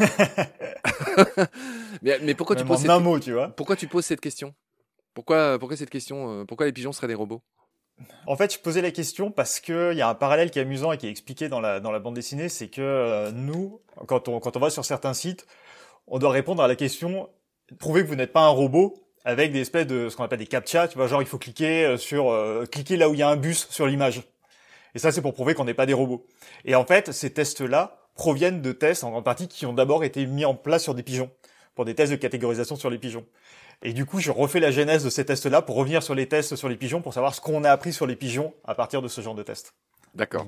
mais, 2.02 2.18
mais, 2.22 2.34
pourquoi 2.34 2.56
tu 2.56 2.64
poses 2.64 2.80
cette... 2.80 2.90
un 2.90 3.00
mot, 3.00 3.18
tu 3.18 3.32
vois 3.32 3.48
Pourquoi 3.48 3.76
tu 3.76 3.88
poses 3.88 4.06
cette 4.06 4.20
question? 4.20 4.54
Pourquoi, 5.16 5.58
pourquoi 5.58 5.76
cette 5.76 5.90
question 5.90 6.46
Pourquoi 6.46 6.66
les 6.66 6.72
pigeons 6.72 6.92
seraient 6.92 7.08
des 7.08 7.14
robots? 7.14 7.42
En 8.26 8.36
fait, 8.36 8.52
je 8.52 8.58
posais 8.60 8.82
la 8.82 8.92
question 8.92 9.32
parce 9.32 9.58
que 9.58 9.90
il 9.92 9.98
y 9.98 10.02
a 10.02 10.08
un 10.08 10.14
parallèle 10.14 10.50
qui 10.50 10.60
est 10.60 10.62
amusant 10.62 10.92
et 10.92 10.98
qui 10.98 11.08
est 11.08 11.10
expliqué 11.10 11.48
dans 11.48 11.60
la, 11.60 11.80
dans 11.80 11.90
la 11.90 11.98
bande 11.98 12.14
dessinée, 12.14 12.48
c'est 12.48 12.68
que 12.68 12.82
euh, 12.82 13.32
nous, 13.32 13.80
quand 14.06 14.28
on, 14.28 14.38
quand 14.38 14.56
on 14.56 14.60
va 14.60 14.70
sur 14.70 14.84
certains 14.84 15.14
sites, 15.14 15.46
on 16.06 16.18
doit 16.18 16.30
répondre 16.30 16.62
à 16.62 16.68
la 16.68 16.76
question 16.76 17.28
prouvez 17.78 18.02
que 18.02 18.08
vous 18.08 18.16
n'êtes 18.16 18.32
pas 18.32 18.42
un 18.42 18.50
robot 18.50 19.02
avec 19.24 19.52
des 19.52 19.60
espèces 19.60 19.86
de 19.86 20.08
ce 20.08 20.16
qu'on 20.16 20.22
appelle 20.22 20.38
des 20.38 20.46
captcha, 20.46 20.86
tu 20.86 20.96
vois, 20.96 21.08
genre 21.08 21.20
il 21.20 21.26
faut 21.26 21.38
cliquer 21.38 21.84
euh, 21.84 21.96
sur 21.96 22.30
euh, 22.30 22.64
cliquer 22.64 22.96
là 22.96 23.08
où 23.08 23.14
il 23.14 23.18
y 23.18 23.22
a 23.22 23.28
un 23.28 23.36
bus 23.36 23.66
sur 23.70 23.86
l'image. 23.86 24.22
Et 24.94 24.98
ça 24.98 25.10
c'est 25.10 25.20
pour 25.22 25.34
prouver 25.34 25.54
qu'on 25.54 25.64
n'est 25.64 25.74
pas 25.74 25.86
des 25.86 25.92
robots. 25.92 26.26
Et 26.64 26.74
en 26.74 26.84
fait, 26.84 27.12
ces 27.12 27.32
tests-là 27.32 27.98
proviennent 28.14 28.62
de 28.62 28.72
tests 28.72 29.04
en 29.04 29.10
grande 29.10 29.24
partie 29.24 29.48
qui 29.48 29.66
ont 29.66 29.72
d'abord 29.72 30.04
été 30.04 30.24
mis 30.26 30.44
en 30.44 30.54
place 30.54 30.84
sur 30.84 30.94
des 30.94 31.02
pigeons 31.02 31.30
pour 31.74 31.84
des 31.84 31.94
tests 31.94 32.12
de 32.12 32.16
catégorisation 32.16 32.76
sur 32.76 32.88
les 32.88 32.98
pigeons. 32.98 33.26
Et 33.82 33.92
du 33.92 34.06
coup, 34.06 34.20
je 34.20 34.30
refais 34.30 34.60
la 34.60 34.70
genèse 34.70 35.04
de 35.04 35.10
ces 35.10 35.24
tests-là 35.24 35.62
pour 35.62 35.76
revenir 35.76 36.02
sur 36.02 36.14
les 36.14 36.26
tests 36.26 36.56
sur 36.56 36.68
les 36.68 36.76
pigeons 36.76 37.02
pour 37.02 37.14
savoir 37.14 37.34
ce 37.34 37.40
qu'on 37.40 37.64
a 37.64 37.70
appris 37.70 37.92
sur 37.92 38.06
les 38.06 38.16
pigeons 38.16 38.54
à 38.64 38.74
partir 38.74 39.02
de 39.02 39.08
ce 39.08 39.20
genre 39.20 39.34
de 39.34 39.42
tests. 39.42 39.74
D'accord. 40.14 40.46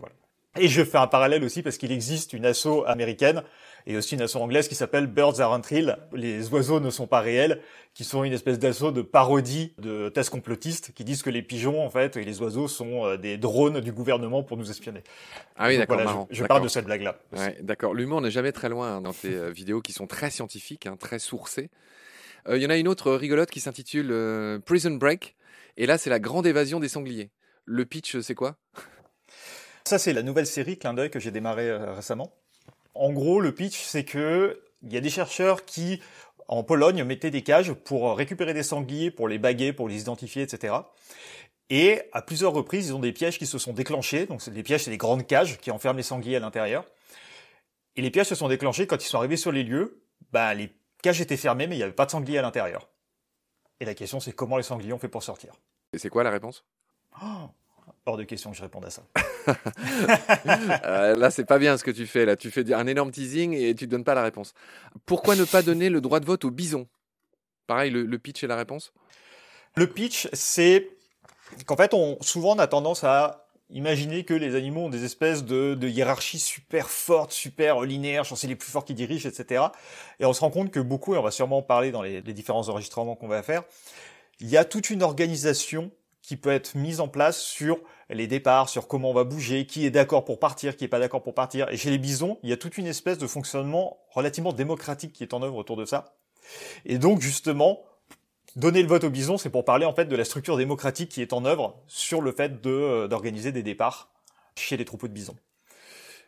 Voilà. 0.00 0.14
Et 0.56 0.68
je 0.68 0.84
fais 0.84 0.98
un 0.98 1.08
parallèle 1.08 1.42
aussi 1.42 1.62
parce 1.62 1.78
qu'il 1.78 1.90
existe 1.90 2.32
une 2.32 2.46
asso 2.46 2.84
américaine 2.86 3.42
et 3.86 3.96
aussi 3.96 4.14
une 4.14 4.22
asso 4.22 4.36
anglaise 4.36 4.68
qui 4.68 4.76
s'appelle 4.76 5.08
Birds 5.08 5.40
Aren't 5.40 5.66
Real, 5.68 5.98
les 6.12 6.48
oiseaux 6.52 6.78
ne 6.78 6.90
sont 6.90 7.08
pas 7.08 7.20
réels, 7.20 7.60
qui 7.92 8.04
sont 8.04 8.22
une 8.22 8.32
espèce 8.32 8.58
d'assaut 8.58 8.92
de 8.92 9.02
parodie 9.02 9.74
de 9.78 10.08
tests 10.08 10.30
complotistes 10.30 10.92
qui 10.94 11.04
disent 11.04 11.22
que 11.22 11.30
les 11.30 11.42
pigeons 11.42 11.84
en 11.84 11.90
fait 11.90 12.16
et 12.16 12.24
les 12.24 12.40
oiseaux 12.40 12.68
sont 12.68 13.04
euh, 13.04 13.16
des 13.16 13.36
drones 13.36 13.80
du 13.80 13.92
gouvernement 13.92 14.42
pour 14.44 14.56
nous 14.56 14.70
espionner. 14.70 15.02
Ah 15.56 15.66
oui, 15.66 15.76
d'accord. 15.76 16.26
je, 16.30 16.44
parle 16.44 16.62
de 16.62 16.68
cette 16.68 16.86
blague-là. 16.86 17.18
Ouais, 17.32 17.58
d'accord. 17.60 17.92
L'humour 17.92 18.20
n'est 18.20 18.30
jamais 18.30 18.52
très 18.52 18.68
loin 18.68 18.96
hein, 18.96 19.00
dans 19.00 19.12
tes 19.12 19.34
euh, 19.34 19.50
vidéos 19.50 19.80
qui 19.80 19.92
sont 19.92 20.06
très 20.06 20.30
scientifiques, 20.30 20.86
hein, 20.86 20.96
très 20.96 21.18
sourcées. 21.18 21.68
Euh, 22.48 22.56
il 22.56 22.62
y 22.62 22.66
en 22.66 22.70
a 22.70 22.76
une 22.76 22.88
autre 22.88 23.12
rigolote 23.12 23.50
qui 23.50 23.60
s'intitule 23.60 24.60
Prison 24.64 24.92
Break, 24.92 25.36
et 25.76 25.86
là 25.86 25.98
c'est 25.98 26.10
la 26.10 26.20
grande 26.20 26.46
évasion 26.46 26.80
des 26.80 26.88
sangliers. 26.88 27.30
Le 27.64 27.84
pitch, 27.86 28.20
c'est 28.20 28.34
quoi? 28.34 28.56
Ça, 29.86 29.98
c'est 29.98 30.14
la 30.14 30.22
nouvelle 30.22 30.46
série 30.46 30.78
Clin 30.78 30.94
d'œil 30.94 31.10
que 31.10 31.20
j'ai 31.20 31.30
démarré 31.30 31.68
euh, 31.68 31.92
récemment. 31.92 32.32
En 32.94 33.12
gros, 33.12 33.38
le 33.38 33.52
pitch, 33.52 33.82
c'est 33.82 34.04
que 34.04 34.62
il 34.82 34.92
y 34.92 34.96
a 34.96 35.00
des 35.00 35.10
chercheurs 35.10 35.66
qui, 35.66 36.00
en 36.48 36.62
Pologne, 36.62 37.04
mettaient 37.04 37.30
des 37.30 37.42
cages 37.42 37.72
pour 37.72 38.16
récupérer 38.16 38.54
des 38.54 38.62
sangliers, 38.62 39.10
pour 39.10 39.28
les 39.28 39.38
baguer, 39.38 39.74
pour 39.74 39.88
les 39.88 40.00
identifier, 40.00 40.42
etc. 40.42 40.74
Et 41.68 42.00
à 42.12 42.22
plusieurs 42.22 42.52
reprises, 42.52 42.88
ils 42.88 42.94
ont 42.94 42.98
des 42.98 43.12
pièges 43.12 43.38
qui 43.38 43.46
se 43.46 43.58
sont 43.58 43.74
déclenchés. 43.74 44.24
Donc, 44.24 44.46
les 44.46 44.62
pièges, 44.62 44.84
c'est 44.84 44.90
des 44.90 44.96
grandes 44.96 45.26
cages 45.26 45.58
qui 45.58 45.70
enferment 45.70 45.98
les 45.98 46.02
sangliers 46.02 46.36
à 46.36 46.40
l'intérieur. 46.40 46.86
Et 47.96 48.02
les 48.02 48.10
pièges 48.10 48.28
se 48.28 48.34
sont 48.34 48.48
déclenchés 48.48 48.86
quand 48.86 49.02
ils 49.04 49.08
sont 49.08 49.18
arrivés 49.18 49.36
sur 49.36 49.52
les 49.52 49.64
lieux. 49.64 50.02
Bah, 50.32 50.54
les 50.54 50.70
cages 51.04 51.20
étaient 51.20 51.36
fermées, 51.36 51.66
mais 51.66 51.74
il 51.74 51.78
n'y 51.78 51.84
avait 51.84 51.92
pas 51.92 52.06
de 52.06 52.10
sangliers 52.10 52.38
à 52.38 52.42
l'intérieur. 52.42 52.88
Et 53.78 53.84
la 53.84 53.94
question, 53.94 54.20
c'est 54.20 54.32
comment 54.32 54.56
les 54.56 54.62
sangliers 54.62 54.94
ont 54.94 54.98
fait 54.98 55.08
pour 55.08 55.22
sortir. 55.22 55.52
Et 55.92 55.98
c'est 55.98 56.08
quoi 56.08 56.24
la 56.24 56.30
réponse? 56.30 56.64
Oh 57.22 57.50
Hors 58.06 58.16
de 58.16 58.24
question 58.24 58.50
que 58.50 58.56
je 58.56 58.62
réponde 58.62 58.86
à 58.86 58.90
ça. 58.90 59.02
euh, 60.84 61.16
là, 61.16 61.30
c'est 61.30 61.44
pas 61.44 61.58
bien 61.58 61.76
ce 61.76 61.84
que 61.84 61.90
tu 61.90 62.06
fais. 62.06 62.24
Là, 62.24 62.36
tu 62.36 62.50
fais 62.50 62.72
un 62.72 62.86
énorme 62.86 63.10
teasing 63.10 63.52
et 63.52 63.74
tu 63.74 63.84
ne 63.84 63.90
donnes 63.90 64.04
pas 64.04 64.14
la 64.14 64.22
réponse. 64.22 64.54
Pourquoi 65.04 65.36
ne 65.36 65.44
pas 65.44 65.62
donner 65.62 65.90
le 65.90 66.00
droit 66.00 66.20
de 66.20 66.24
vote 66.24 66.44
aux 66.46 66.50
bisons 66.50 66.88
Pareil, 67.66 67.90
le, 67.90 68.18
pitch 68.18 68.42
et 68.42 68.46
la 68.46 68.56
réponse? 68.56 68.92
Le 69.76 69.86
pitch, 69.86 70.28
c'est 70.32 70.88
qu'en 71.66 71.76
fait, 71.76 71.92
on, 71.92 72.16
souvent, 72.22 72.56
on 72.56 72.58
a 72.58 72.66
tendance 72.66 73.04
à 73.04 73.43
imaginer 73.74 74.24
que 74.24 74.32
les 74.32 74.54
animaux 74.54 74.86
ont 74.86 74.88
des 74.88 75.04
espèces 75.04 75.44
de, 75.44 75.76
hiérarchies 75.86 76.38
super 76.38 76.88
fortes, 76.88 77.32
super 77.32 77.82
linéaires, 77.82 78.24
c'est 78.24 78.46
les 78.46 78.56
plus 78.56 78.70
forts 78.70 78.86
qui 78.86 78.94
dirigent, 78.94 79.28
etc. 79.28 79.64
Et 80.20 80.24
on 80.24 80.32
se 80.32 80.40
rend 80.40 80.50
compte 80.50 80.70
que 80.70 80.80
beaucoup, 80.80 81.14
et 81.14 81.18
on 81.18 81.22
va 81.22 81.30
sûrement 81.30 81.58
en 81.58 81.62
parler 81.62 81.90
dans 81.90 82.00
les, 82.00 82.22
les 82.22 82.32
différents 82.32 82.68
enregistrements 82.68 83.16
qu'on 83.16 83.28
va 83.28 83.42
faire, 83.42 83.64
il 84.40 84.48
y 84.48 84.56
a 84.56 84.64
toute 84.64 84.88
une 84.88 85.02
organisation 85.02 85.90
qui 86.22 86.38
peut 86.38 86.50
être 86.50 86.74
mise 86.74 87.00
en 87.00 87.08
place 87.08 87.38
sur 87.38 87.78
les 88.08 88.26
départs, 88.26 88.70
sur 88.70 88.88
comment 88.88 89.10
on 89.10 89.14
va 89.14 89.24
bouger, 89.24 89.66
qui 89.66 89.84
est 89.84 89.90
d'accord 89.90 90.24
pour 90.24 90.38
partir, 90.38 90.76
qui 90.76 90.84
est 90.84 90.88
pas 90.88 90.98
d'accord 90.98 91.22
pour 91.22 91.34
partir. 91.34 91.68
Et 91.68 91.76
chez 91.76 91.90
les 91.90 91.98
bisons, 91.98 92.38
il 92.42 92.48
y 92.48 92.52
a 92.52 92.56
toute 92.56 92.78
une 92.78 92.86
espèce 92.86 93.18
de 93.18 93.26
fonctionnement 93.26 93.98
relativement 94.10 94.54
démocratique 94.54 95.12
qui 95.12 95.22
est 95.22 95.34
en 95.34 95.42
œuvre 95.42 95.56
autour 95.56 95.76
de 95.76 95.84
ça. 95.84 96.16
Et 96.86 96.96
donc 96.96 97.20
justement, 97.20 97.82
donner 98.56 98.82
le 98.82 98.88
vote 98.88 99.04
aux 99.04 99.10
bisons, 99.10 99.38
c'est 99.38 99.50
pour 99.50 99.64
parler 99.64 99.86
en 99.86 99.94
fait 99.94 100.06
de 100.06 100.16
la 100.16 100.24
structure 100.24 100.56
démocratique 100.56 101.10
qui 101.10 101.22
est 101.22 101.32
en 101.32 101.44
œuvre 101.44 101.82
sur 101.86 102.20
le 102.20 102.32
fait 102.32 102.52
euh, 102.66 103.08
d'organiser 103.08 103.52
des 103.52 103.62
départs 103.62 104.10
chez 104.56 104.76
les 104.76 104.84
troupeaux 104.84 105.08
de 105.08 105.12
bisons. 105.12 105.36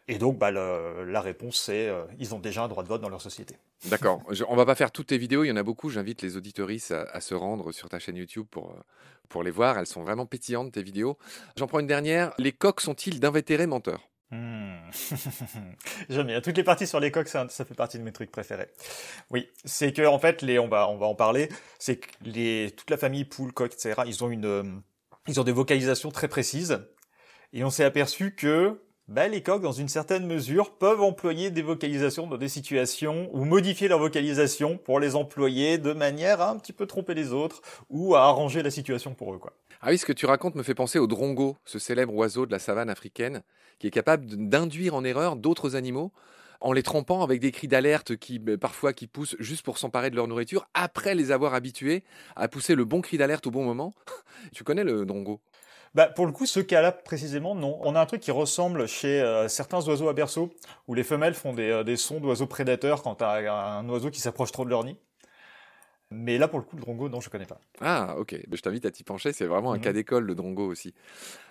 Et 0.08 0.18
donc, 0.18 0.38
bah, 0.38 0.52
la 0.52 1.20
réponse, 1.20 1.60
c'est 1.60 1.88
euh, 1.88 2.04
ils 2.20 2.32
ont 2.32 2.38
déjà 2.38 2.62
un 2.62 2.68
droit 2.68 2.84
de 2.84 2.88
vote 2.88 3.00
dans 3.00 3.08
leur 3.08 3.20
société. 3.20 3.56
D'accord. 3.86 4.22
On 4.48 4.54
va 4.54 4.64
pas 4.64 4.76
faire 4.76 4.92
toutes 4.92 5.08
tes 5.08 5.18
vidéos, 5.18 5.42
il 5.42 5.48
y 5.48 5.50
en 5.50 5.56
a 5.56 5.64
beaucoup. 5.64 5.90
J'invite 5.90 6.22
les 6.22 6.36
auditoristes 6.36 6.92
à, 6.92 7.20
se 7.20 7.34
rendre 7.34 7.72
sur 7.72 7.88
ta 7.88 7.98
chaîne 7.98 8.16
YouTube 8.16 8.46
pour, 8.48 8.70
euh, 8.70 8.80
pour 9.28 9.42
les 9.42 9.50
voir. 9.50 9.78
Elles 9.78 9.86
sont 9.86 10.04
vraiment 10.04 10.26
pétillantes, 10.26 10.72
tes 10.72 10.82
vidéos. 10.82 11.18
J'en 11.56 11.66
prends 11.66 11.80
une 11.80 11.88
dernière. 11.88 12.32
Les 12.38 12.52
coqs 12.52 12.80
sont-ils 12.80 13.18
d'invétérés 13.18 13.66
menteurs? 13.66 14.08
Hmm. 14.30 14.90
J'aime 16.08 16.26
bien. 16.26 16.40
Toutes 16.40 16.56
les 16.56 16.64
parties 16.64 16.86
sur 16.86 17.00
les 17.00 17.10
coqs, 17.10 17.28
ça, 17.28 17.46
fait 17.48 17.74
partie 17.74 17.98
de 17.98 18.02
mes 18.02 18.12
trucs 18.12 18.30
préférés. 18.30 18.68
Oui, 19.30 19.48
c'est 19.64 19.92
que 19.92 20.06
en 20.06 20.18
fait, 20.18 20.42
les, 20.42 20.58
on 20.58 20.68
va, 20.68 20.88
on 20.88 20.96
va 20.96 21.06
en 21.06 21.14
parler. 21.14 21.48
C'est 21.78 21.96
que 21.96 22.08
les, 22.22 22.72
toute 22.76 22.90
la 22.90 22.96
famille 22.96 23.24
poule, 23.24 23.52
coq, 23.52 23.72
etc. 23.72 24.02
Ils 24.06 24.24
ont 24.24 24.30
une, 24.30 24.46
euh, 24.46 24.62
ils 25.28 25.40
ont 25.40 25.44
des 25.44 25.52
vocalisations 25.52 26.10
très 26.10 26.28
précises. 26.28 26.78
Et 27.52 27.64
on 27.64 27.70
s'est 27.70 27.84
aperçu 27.84 28.34
que 28.34 28.80
bah, 29.08 29.28
les 29.28 29.40
coqs, 29.40 29.62
dans 29.62 29.72
une 29.72 29.88
certaine 29.88 30.26
mesure, 30.26 30.76
peuvent 30.76 31.00
employer 31.00 31.52
des 31.52 31.62
vocalisations 31.62 32.26
dans 32.26 32.38
des 32.38 32.48
situations 32.48 33.30
ou 33.32 33.44
modifier 33.44 33.86
leur 33.86 34.00
vocalisation 34.00 34.78
pour 34.78 34.98
les 34.98 35.14
employer 35.14 35.78
de 35.78 35.92
manière 35.92 36.40
à 36.40 36.50
un 36.50 36.58
petit 36.58 36.72
peu 36.72 36.86
tromper 36.86 37.14
les 37.14 37.32
autres 37.32 37.62
ou 37.88 38.16
à 38.16 38.24
arranger 38.24 38.64
la 38.64 38.70
situation 38.72 39.14
pour 39.14 39.32
eux. 39.32 39.38
Quoi. 39.38 39.52
Ah 39.82 39.88
oui, 39.90 39.98
ce 39.98 40.06
que 40.06 40.12
tu 40.12 40.26
racontes 40.26 40.54
me 40.54 40.62
fait 40.62 40.74
penser 40.74 40.98
au 40.98 41.06
drongo, 41.06 41.56
ce 41.64 41.78
célèbre 41.78 42.14
oiseau 42.14 42.46
de 42.46 42.52
la 42.52 42.58
savane 42.58 42.88
africaine 42.88 43.42
qui 43.78 43.86
est 43.86 43.90
capable 43.90 44.26
d'induire 44.26 44.94
en 44.94 45.04
erreur 45.04 45.36
d'autres 45.36 45.76
animaux 45.76 46.12
en 46.60 46.72
les 46.72 46.82
trompant 46.82 47.22
avec 47.22 47.40
des 47.40 47.52
cris 47.52 47.68
d'alerte 47.68 48.16
qui 48.16 48.38
bah, 48.38 48.56
parfois 48.56 48.94
qui 48.94 49.06
poussent 49.06 49.36
juste 49.38 49.62
pour 49.62 49.76
s'emparer 49.76 50.10
de 50.10 50.16
leur 50.16 50.26
nourriture 50.26 50.66
après 50.72 51.14
les 51.14 51.30
avoir 51.30 51.52
habitués 51.52 52.02
à 52.34 52.48
pousser 52.48 52.74
le 52.74 52.86
bon 52.86 53.02
cri 53.02 53.18
d'alerte 53.18 53.46
au 53.46 53.50
bon 53.50 53.64
moment. 53.64 53.94
tu 54.54 54.64
connais 54.64 54.84
le 54.84 55.04
drongo? 55.04 55.40
Bah, 55.94 56.06
pour 56.06 56.26
le 56.26 56.32
coup, 56.32 56.46
ce 56.46 56.60
cas-là 56.60 56.92
précisément, 56.92 57.54
non. 57.54 57.78
On 57.82 57.94
a 57.94 58.00
un 58.00 58.06
truc 58.06 58.20
qui 58.20 58.30
ressemble 58.30 58.86
chez 58.86 59.20
euh, 59.20 59.48
certains 59.48 59.86
oiseaux 59.86 60.08
à 60.08 60.12
berceau, 60.12 60.50
où 60.88 60.94
les 60.94 61.04
femelles 61.04 61.32
font 61.32 61.54
des, 61.54 61.70
euh, 61.70 61.96
sons 61.96 62.20
d'oiseaux 62.20 62.46
prédateurs 62.46 63.02
quand 63.02 63.22
un 63.22 63.88
oiseau 63.88 64.10
qui 64.10 64.20
s'approche 64.20 64.52
trop 64.52 64.66
de 64.66 64.70
leur 64.70 64.84
nid. 64.84 64.98
Mais 66.10 66.38
là, 66.38 66.48
pour 66.48 66.58
le 66.58 66.64
coup, 66.64 66.76
le 66.76 66.82
drongo, 66.82 67.08
non, 67.08 67.20
je 67.20 67.30
connais 67.30 67.46
pas. 67.46 67.60
Ah, 67.80 68.14
ok. 68.18 68.36
Je 68.50 68.60
t'invite 68.60 68.86
à 68.86 68.90
t'y 68.90 69.02
pencher. 69.02 69.32
C'est 69.32 69.46
vraiment 69.46 69.72
un 69.72 69.76
mhm. 69.76 69.82
cas 69.82 69.92
d'école, 69.92 70.24
le 70.24 70.34
drongo 70.34 70.66
aussi. 70.66 70.94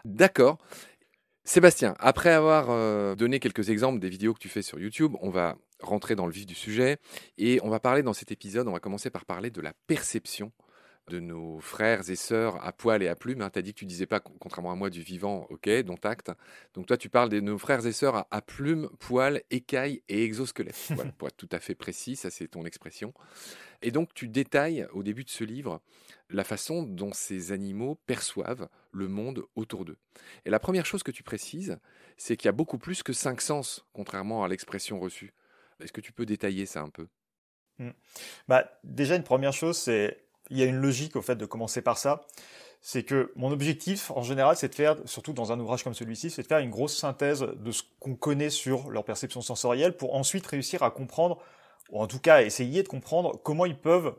D'accord. 0.05 0.57
Sébastien, 1.43 1.93
après 1.99 2.31
avoir 2.31 2.71
euh, 2.71 3.13
donné 3.13 3.39
quelques 3.39 3.69
exemples 3.69 3.99
des 3.99 4.09
vidéos 4.09 4.33
que 4.33 4.39
tu 4.39 4.49
fais 4.49 4.63
sur 4.63 4.79
YouTube, 4.79 5.15
on 5.21 5.29
va 5.29 5.57
rentrer 5.79 6.15
dans 6.15 6.25
le 6.25 6.31
vif 6.31 6.47
du 6.47 6.55
sujet 6.55 6.97
et 7.37 7.59
on 7.61 7.69
va 7.69 7.79
parler 7.79 8.01
dans 8.01 8.13
cet 8.13 8.31
épisode, 8.31 8.67
on 8.67 8.71
va 8.71 8.79
commencer 8.79 9.11
par 9.11 9.25
parler 9.25 9.51
de 9.51 9.61
la 9.61 9.73
perception 9.85 10.51
de 11.07 11.19
nos 11.19 11.59
frères 11.59 12.09
et 12.09 12.15
sœurs 12.15 12.63
à 12.65 12.71
poil 12.71 13.03
et 13.03 13.07
à 13.07 13.15
plumes. 13.15 13.41
Hein. 13.41 13.49
Tu 13.49 13.59
as 13.59 13.61
dit 13.61 13.73
que 13.73 13.79
tu 13.79 13.85
disais 13.85 14.05
pas, 14.05 14.19
contrairement 14.19 14.71
à 14.71 14.75
moi, 14.75 14.89
du 14.89 15.01
vivant, 15.01 15.47
ok, 15.49 15.69
dont 15.83 15.99
acte. 16.03 16.31
Donc 16.73 16.87
toi, 16.87 16.97
tu 16.97 17.09
parles 17.09 17.29
de 17.29 17.39
nos 17.39 17.57
frères 17.57 17.85
et 17.85 17.91
sœurs 17.91 18.15
à, 18.15 18.27
à 18.31 18.41
plumes, 18.41 18.89
poils, 18.99 19.41
écailles 19.51 20.01
et 20.09 20.23
exosquelettes. 20.23 20.87
voilà, 20.95 21.11
pour 21.11 21.27
être 21.27 21.37
tout 21.37 21.49
à 21.51 21.59
fait 21.59 21.75
précis, 21.75 22.15
ça 22.15 22.29
c'est 22.29 22.47
ton 22.47 22.65
expression. 22.65 23.13
Et 23.81 23.91
donc 23.91 24.13
tu 24.13 24.27
détailles 24.27 24.87
au 24.93 25.03
début 25.03 25.23
de 25.23 25.29
ce 25.29 25.43
livre 25.43 25.81
la 26.29 26.43
façon 26.43 26.83
dont 26.83 27.13
ces 27.13 27.51
animaux 27.51 27.99
perçoivent 28.07 28.67
le 28.91 29.07
monde 29.07 29.43
autour 29.55 29.85
d'eux. 29.85 29.97
Et 30.45 30.49
la 30.49 30.59
première 30.59 30.85
chose 30.85 31.03
que 31.03 31.11
tu 31.11 31.23
précises, 31.23 31.77
c'est 32.17 32.35
qu'il 32.37 32.47
y 32.47 32.49
a 32.49 32.53
beaucoup 32.53 32.77
plus 32.77 33.03
que 33.03 33.13
cinq 33.13 33.41
sens, 33.41 33.85
contrairement 33.93 34.43
à 34.43 34.47
l'expression 34.47 34.99
reçue. 34.99 35.33
Est-ce 35.79 35.93
que 35.93 36.01
tu 36.01 36.13
peux 36.13 36.25
détailler 36.25 36.65
ça 36.65 36.81
un 36.81 36.89
peu? 36.89 37.07
Mmh. 37.77 37.89
bah, 38.47 38.71
Déjà, 38.83 39.15
une 39.15 39.23
première 39.23 39.53
chose, 39.53 39.77
c'est 39.77 40.24
il 40.49 40.57
y 40.57 40.63
a 40.63 40.65
une 40.65 40.77
logique 40.77 41.15
au 41.15 41.21
fait 41.21 41.35
de 41.35 41.45
commencer 41.45 41.81
par 41.81 41.97
ça. 41.97 42.25
C'est 42.81 43.03
que 43.03 43.31
mon 43.35 43.51
objectif, 43.51 44.11
en 44.11 44.21
général, 44.21 44.55
c'est 44.55 44.69
de 44.69 44.75
faire, 44.75 44.95
surtout 45.05 45.33
dans 45.33 45.51
un 45.51 45.59
ouvrage 45.59 45.83
comme 45.83 45.95
celui-ci, 45.95 46.29
c'est 46.29 46.43
de 46.43 46.47
faire 46.47 46.59
une 46.59 46.69
grosse 46.69 46.95
synthèse 46.95 47.41
de 47.41 47.71
ce 47.71 47.81
qu'on 47.99 48.15
connaît 48.15 48.51
sur 48.51 48.91
leur 48.91 49.03
perception 49.03 49.41
sensorielle 49.41 49.97
pour 49.97 50.13
ensuite 50.13 50.45
réussir 50.45 50.83
à 50.83 50.91
comprendre, 50.91 51.39
ou 51.89 51.99
en 51.99 52.07
tout 52.07 52.19
cas 52.19 52.43
essayer 52.43 52.83
de 52.83 52.87
comprendre 52.87 53.39
comment 53.43 53.65
ils 53.65 53.77
peuvent 53.77 54.15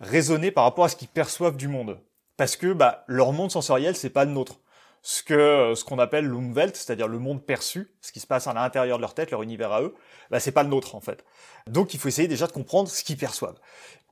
raisonner 0.00 0.50
par 0.50 0.64
rapport 0.64 0.84
à 0.84 0.88
ce 0.88 0.96
qu'ils 0.96 1.08
perçoivent 1.08 1.56
du 1.56 1.68
monde. 1.68 1.98
Parce 2.36 2.56
que 2.56 2.72
bah, 2.72 3.04
leur 3.06 3.32
monde 3.32 3.50
sensoriel, 3.50 3.96
c'est 3.96 4.10
pas 4.10 4.24
le 4.24 4.32
nôtre 4.32 4.60
ce 5.02 5.22
que 5.24 5.74
ce 5.74 5.84
qu'on 5.84 5.98
appelle 5.98 6.26
l'Umwelt, 6.26 6.76
c'est-à-dire 6.76 7.08
le 7.08 7.18
monde 7.18 7.44
perçu, 7.44 7.90
ce 8.00 8.12
qui 8.12 8.20
se 8.20 8.26
passe 8.26 8.46
à 8.46 8.54
l'intérieur 8.54 8.98
de 8.98 9.02
leur 9.02 9.14
tête, 9.14 9.32
leur 9.32 9.42
univers 9.42 9.72
à 9.72 9.82
eux, 9.82 9.94
bah, 10.30 10.38
c'est 10.38 10.52
pas 10.52 10.62
le 10.62 10.68
nôtre 10.68 10.94
en 10.94 11.00
fait. 11.00 11.24
Donc 11.66 11.92
il 11.92 12.00
faut 12.00 12.08
essayer 12.08 12.28
déjà 12.28 12.46
de 12.46 12.52
comprendre 12.52 12.88
ce 12.88 13.02
qu'ils 13.02 13.16
perçoivent. 13.16 13.58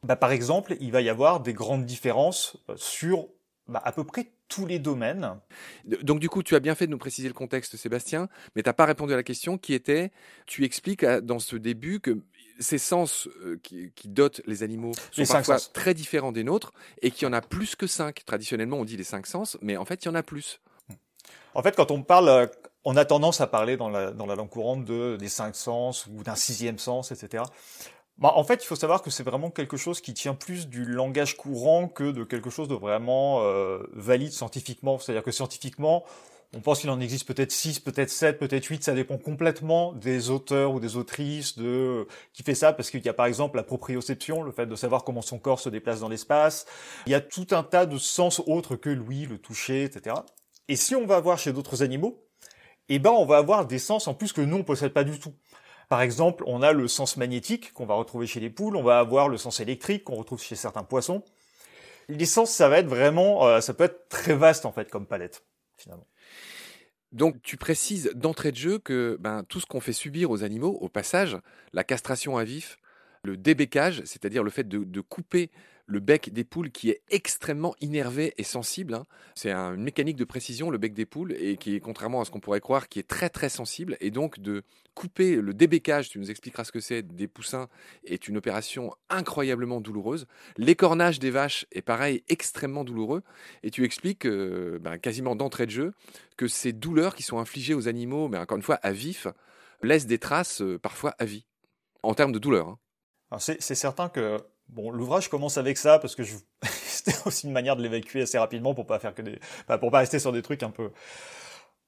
Bah, 0.02 0.16
par 0.16 0.32
exemple, 0.32 0.76
il 0.80 0.90
va 0.90 1.00
y 1.00 1.08
avoir 1.08 1.40
des 1.40 1.52
grandes 1.52 1.86
différences 1.86 2.56
euh, 2.68 2.74
sur 2.76 3.28
bah, 3.68 3.80
à 3.84 3.92
peu 3.92 4.02
près 4.02 4.32
tous 4.48 4.66
les 4.66 4.80
domaines. 4.80 5.38
Donc 5.84 6.18
du 6.18 6.28
coup, 6.28 6.42
tu 6.42 6.56
as 6.56 6.60
bien 6.60 6.74
fait 6.74 6.86
de 6.86 6.90
nous 6.90 6.98
préciser 6.98 7.28
le 7.28 7.34
contexte, 7.34 7.76
Sébastien, 7.76 8.28
mais 8.56 8.62
tu 8.64 8.68
n'as 8.68 8.72
pas 8.72 8.86
répondu 8.86 9.12
à 9.12 9.16
la 9.16 9.22
question 9.22 9.58
qui 9.58 9.74
était, 9.74 10.10
tu 10.46 10.64
expliques 10.64 11.04
dans 11.04 11.38
ce 11.38 11.54
début 11.54 12.00
que 12.00 12.18
ces 12.58 12.78
sens 12.78 13.28
euh, 13.42 13.58
qui, 13.62 13.92
dotent 14.06 14.42
les 14.46 14.64
animaux 14.64 14.92
sont 15.12 15.24
parfois 15.24 15.58
très 15.72 15.94
différents 15.94 16.32
des 16.32 16.42
nôtres 16.42 16.72
et 17.00 17.12
qu'il 17.12 17.26
y 17.26 17.28
en 17.28 17.32
a 17.32 17.40
plus 17.40 17.76
que 17.76 17.86
cinq. 17.86 18.24
Traditionnellement, 18.24 18.78
on 18.78 18.84
dit 18.84 18.96
les 18.96 19.04
cinq 19.04 19.26
sens, 19.26 19.56
mais 19.62 19.76
en 19.76 19.84
fait, 19.84 20.04
il 20.04 20.08
y 20.08 20.10
en 20.10 20.16
a 20.16 20.22
plus. 20.24 20.60
En 21.54 21.62
fait, 21.62 21.76
quand 21.76 21.90
on 21.90 22.02
parle, 22.02 22.28
euh, 22.28 22.46
on 22.84 22.96
a 22.96 23.04
tendance 23.04 23.40
à 23.40 23.46
parler 23.46 23.76
dans 23.76 23.88
la, 23.88 24.10
dans 24.10 24.26
la 24.26 24.34
langue 24.34 24.48
courante 24.48 24.84
de, 24.84 25.16
des 25.16 25.28
cinq 25.28 25.56
sens 25.56 26.06
ou 26.06 26.22
d'un 26.22 26.34
sixième 26.34 26.78
sens, 26.78 27.12
etc. 27.12 27.44
Bah, 28.18 28.32
en 28.36 28.44
fait, 28.44 28.62
il 28.62 28.66
faut 28.66 28.76
savoir 28.76 29.02
que 29.02 29.10
c'est 29.10 29.22
vraiment 29.22 29.50
quelque 29.50 29.76
chose 29.76 30.00
qui 30.00 30.12
tient 30.12 30.34
plus 30.34 30.68
du 30.68 30.84
langage 30.84 31.36
courant 31.36 31.88
que 31.88 32.10
de 32.10 32.22
quelque 32.22 32.50
chose 32.50 32.68
de 32.68 32.74
vraiment 32.74 33.40
euh, 33.42 33.82
valide 33.92 34.32
scientifiquement. 34.32 34.98
C'est-à-dire 34.98 35.22
que 35.22 35.30
scientifiquement, 35.30 36.04
on 36.54 36.60
pense 36.60 36.80
qu'il 36.80 36.90
en 36.90 37.00
existe 37.00 37.26
peut-être 37.26 37.52
6, 37.52 37.80
peut-être 37.80 38.10
7, 38.10 38.38
peut-être 38.38 38.66
8, 38.66 38.82
ça 38.82 38.92
dépend 38.92 39.18
complètement 39.18 39.92
des 39.92 40.30
auteurs 40.30 40.74
ou 40.74 40.80
des 40.80 40.96
autrices 40.96 41.56
de 41.56 42.08
qui 42.32 42.42
fait 42.42 42.56
ça 42.56 42.72
parce 42.72 42.90
qu'il 42.90 43.04
y 43.04 43.08
a 43.08 43.14
par 43.14 43.26
exemple 43.26 43.56
la 43.56 43.62
proprioception, 43.62 44.42
le 44.42 44.50
fait 44.50 44.66
de 44.66 44.74
savoir 44.74 45.04
comment 45.04 45.22
son 45.22 45.38
corps 45.38 45.60
se 45.60 45.68
déplace 45.68 46.00
dans 46.00 46.08
l'espace. 46.08 46.66
Il 47.06 47.12
y 47.12 47.14
a 47.14 47.20
tout 47.20 47.46
un 47.52 47.62
tas 47.62 47.86
de 47.86 47.98
sens 47.98 48.42
autres 48.46 48.74
que 48.74 48.90
l'ouïe, 48.90 49.26
le 49.26 49.38
toucher, 49.38 49.84
etc. 49.84 50.16
Et 50.70 50.76
si 50.76 50.94
on 50.94 51.04
va 51.04 51.18
voir 51.18 51.36
chez 51.36 51.52
d'autres 51.52 51.82
animaux, 51.82 52.24
eh 52.88 53.00
ben 53.00 53.10
on 53.10 53.26
va 53.26 53.38
avoir 53.38 53.66
des 53.66 53.80
sens 53.80 54.06
en 54.06 54.14
plus 54.14 54.32
que 54.32 54.40
nous 54.40 54.58
on 54.58 54.62
possède 54.62 54.92
pas 54.92 55.02
du 55.02 55.18
tout. 55.18 55.34
Par 55.88 56.00
exemple, 56.00 56.44
on 56.46 56.62
a 56.62 56.72
le 56.72 56.86
sens 56.86 57.16
magnétique 57.16 57.72
qu'on 57.72 57.86
va 57.86 57.94
retrouver 57.94 58.28
chez 58.28 58.38
les 58.38 58.50
poules, 58.50 58.76
on 58.76 58.84
va 58.84 59.00
avoir 59.00 59.28
le 59.28 59.36
sens 59.36 59.58
électrique 59.58 60.04
qu'on 60.04 60.14
retrouve 60.14 60.40
chez 60.40 60.54
certains 60.54 60.84
poissons. 60.84 61.24
Les 62.08 62.24
sens, 62.24 62.52
ça 62.52 62.68
va 62.68 62.78
être 62.78 62.86
vraiment, 62.86 63.48
euh, 63.48 63.58
peut 63.76 63.82
être 63.82 64.08
très 64.08 64.36
vaste 64.36 64.64
en 64.64 64.70
fait 64.70 64.88
comme 64.92 65.06
palette 65.06 65.44
finalement. 65.76 66.06
Donc 67.10 67.42
tu 67.42 67.56
précises 67.56 68.12
d'entrée 68.14 68.52
de 68.52 68.56
jeu 68.56 68.78
que 68.78 69.16
ben, 69.18 69.42
tout 69.42 69.58
ce 69.58 69.66
qu'on 69.66 69.80
fait 69.80 69.92
subir 69.92 70.30
aux 70.30 70.44
animaux, 70.44 70.78
au 70.80 70.88
passage, 70.88 71.36
la 71.72 71.82
castration 71.82 72.38
à 72.38 72.44
vif, 72.44 72.78
le 73.24 73.36
débécage, 73.36 74.02
c'est-à-dire 74.04 74.44
le 74.44 74.50
fait 74.50 74.68
de 74.68 75.00
couper 75.00 75.50
le 75.90 75.98
bec 75.98 76.32
des 76.32 76.44
poules 76.44 76.70
qui 76.70 76.88
est 76.90 77.02
extrêmement 77.10 77.74
innervé 77.80 78.32
et 78.38 78.44
sensible. 78.44 78.94
Hein. 78.94 79.04
C'est 79.34 79.52
une 79.52 79.82
mécanique 79.82 80.16
de 80.16 80.24
précision, 80.24 80.70
le 80.70 80.78
bec 80.78 80.94
des 80.94 81.04
poules, 81.04 81.32
et 81.32 81.56
qui 81.56 81.74
est, 81.74 81.80
contrairement 81.80 82.20
à 82.20 82.24
ce 82.24 82.30
qu'on 82.30 82.38
pourrait 82.38 82.60
croire, 82.60 82.88
qui 82.88 83.00
est 83.00 83.08
très 83.08 83.28
très 83.28 83.48
sensible. 83.48 83.96
Et 84.00 84.12
donc 84.12 84.38
de 84.38 84.62
couper 84.94 85.36
le 85.36 85.52
débécage, 85.52 86.08
tu 86.08 86.20
nous 86.20 86.30
expliqueras 86.30 86.64
ce 86.64 86.70
que 86.70 86.80
c'est, 86.80 87.02
des 87.02 87.26
poussins, 87.26 87.68
est 88.04 88.28
une 88.28 88.36
opération 88.36 88.94
incroyablement 89.08 89.80
douloureuse. 89.80 90.26
L'écornage 90.56 91.18
des 91.18 91.30
vaches 91.30 91.66
est 91.72 91.82
pareil, 91.82 92.22
extrêmement 92.28 92.84
douloureux. 92.84 93.22
Et 93.64 93.72
tu 93.72 93.84
expliques 93.84 94.26
euh, 94.26 94.78
ben, 94.78 94.96
quasiment 94.96 95.34
d'entrée 95.34 95.66
de 95.66 95.72
jeu 95.72 95.92
que 96.36 96.46
ces 96.46 96.72
douleurs 96.72 97.16
qui 97.16 97.24
sont 97.24 97.38
infligées 97.38 97.74
aux 97.74 97.88
animaux, 97.88 98.28
mais 98.28 98.38
encore 98.38 98.56
une 98.56 98.62
fois 98.62 98.78
à 98.82 98.92
vif, 98.92 99.26
laissent 99.82 100.06
des 100.06 100.18
traces 100.18 100.62
euh, 100.62 100.78
parfois 100.78 101.16
à 101.18 101.24
vie, 101.24 101.46
en 102.04 102.14
termes 102.14 102.32
de 102.32 102.38
douleur. 102.38 102.68
Hein. 102.68 102.78
C'est 103.38 103.74
certain 103.74 104.08
que 104.08 104.38
Bon, 104.72 104.90
l'ouvrage 104.90 105.28
commence 105.28 105.58
avec 105.58 105.78
ça 105.78 105.98
parce 105.98 106.14
que 106.14 106.22
je... 106.22 106.36
c'était 106.72 107.16
aussi 107.26 107.46
une 107.46 107.52
manière 107.52 107.76
de 107.76 107.82
l'évacuer 107.82 108.22
assez 108.22 108.38
rapidement 108.38 108.74
pour 108.74 108.86
pas 108.86 108.98
faire 108.98 109.14
que 109.14 109.22
pour 109.80 109.90
pas 109.90 109.98
rester 109.98 110.18
sur 110.18 110.32
des 110.32 110.42
trucs 110.42 110.62
un 110.62 110.70
peu, 110.70 110.92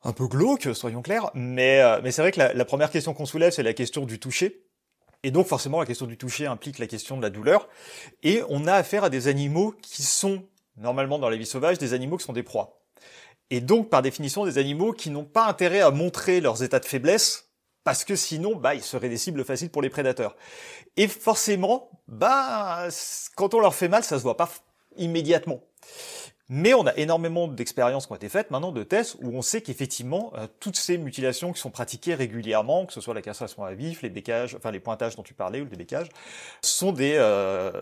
un 0.03 0.13
peu 0.13 0.27
glauques, 0.27 0.75
soyons 0.75 1.03
clairs. 1.03 1.31
Mais, 1.35 1.81
euh, 1.81 2.01
mais 2.03 2.11
c'est 2.11 2.23
vrai 2.23 2.33
que 2.33 2.39
la, 2.39 2.53
la 2.53 2.65
première 2.65 2.91
question 2.91 3.15
qu'on 3.15 3.27
soulève, 3.27 3.53
c'est 3.53 3.63
la 3.63 3.75
question 3.75 4.05
du 4.05 4.19
toucher. 4.19 4.65
Et 5.23 5.31
donc 5.31 5.47
forcément, 5.47 5.79
la 5.79 5.87
question 5.87 6.07
du 6.07 6.19
toucher 6.19 6.47
implique 6.47 6.79
la 6.79 6.89
question 6.89 7.17
de 7.17 7.23
la 7.23 7.31
douleur. 7.31 7.69
Et 8.25 8.43
on 8.49 8.67
a 8.67 8.75
affaire 8.75 9.05
à 9.05 9.11
des 9.11 9.29
animaux 9.29 9.75
qui 9.81 10.03
sont 10.03 10.43
normalement 10.77 11.19
dans 11.19 11.29
la 11.29 11.37
vie 11.37 11.47
sauvage 11.47 11.79
des 11.79 11.95
animaux 11.95 12.17
qui 12.17 12.25
sont 12.25 12.33
des 12.33 12.43
proies. 12.43 12.83
Et 13.51 13.61
donc 13.61 13.91
par 13.91 14.03
définition 14.03 14.45
des 14.45 14.59
animaux 14.59 14.93
qui 14.93 15.11
n'ont 15.11 15.25
pas 15.25 15.47
intérêt 15.47 15.81
à 15.81 15.91
montrer 15.91 16.41
leurs 16.41 16.63
états 16.63 16.81
de 16.81 16.87
faiblesse 16.87 17.52
parce 17.85 18.05
que 18.05 18.17
sinon, 18.17 18.57
bah, 18.57 18.75
ils 18.75 18.83
seraient 18.83 19.09
des 19.09 19.17
cibles 19.17 19.45
faciles 19.45 19.71
pour 19.71 19.83
les 19.83 19.91
prédateurs. 19.91 20.37
Et 20.97 21.09
forcément, 21.09 21.91
bah, 22.09 22.89
quand 23.37 23.55
on 23.55 23.61
leur 23.61 23.75
fait 23.75 23.89
mal, 23.89 24.05
ça 24.05 24.19
se 24.19 24.23
voit 24.23 24.37
pas 24.37 24.51
immédiatement. 24.97 25.61
Mais 26.49 26.75
on 26.75 26.87
a 26.87 26.95
énormément 26.97 27.49
d'expériences 27.49 28.07
qui 28.07 28.13
ont 28.13 28.17
été 28.17 28.29
faites 28.29 28.51
maintenant, 28.51 28.73
de 28.73 28.83
tests, 28.83 29.17
où 29.23 29.29
on 29.31 29.41
sait 29.41 29.63
qu'effectivement, 29.63 30.33
euh, 30.37 30.47
toutes 30.61 30.77
ces 30.77 30.99
mutilations 30.99 31.53
qui 31.53 31.61
sont 31.61 31.71
pratiquées 31.71 32.15
régulièrement, 32.15 32.85
que 32.85 32.93
ce 32.93 33.01
soit 33.01 33.15
la 33.15 33.23
castration 33.23 33.65
à 33.65 33.73
vif, 33.73 34.03
les 34.03 34.11
bécages, 34.11 34.55
enfin 34.55 34.71
les 34.71 34.81
pointages 34.81 35.17
dont 35.17 35.23
tu 35.23 35.33
parlais, 35.33 35.63
ou 35.63 35.65
les 35.71 35.77
bécages, 35.77 36.09
sont 36.61 36.93
des, 36.93 37.15
euh, 37.17 37.73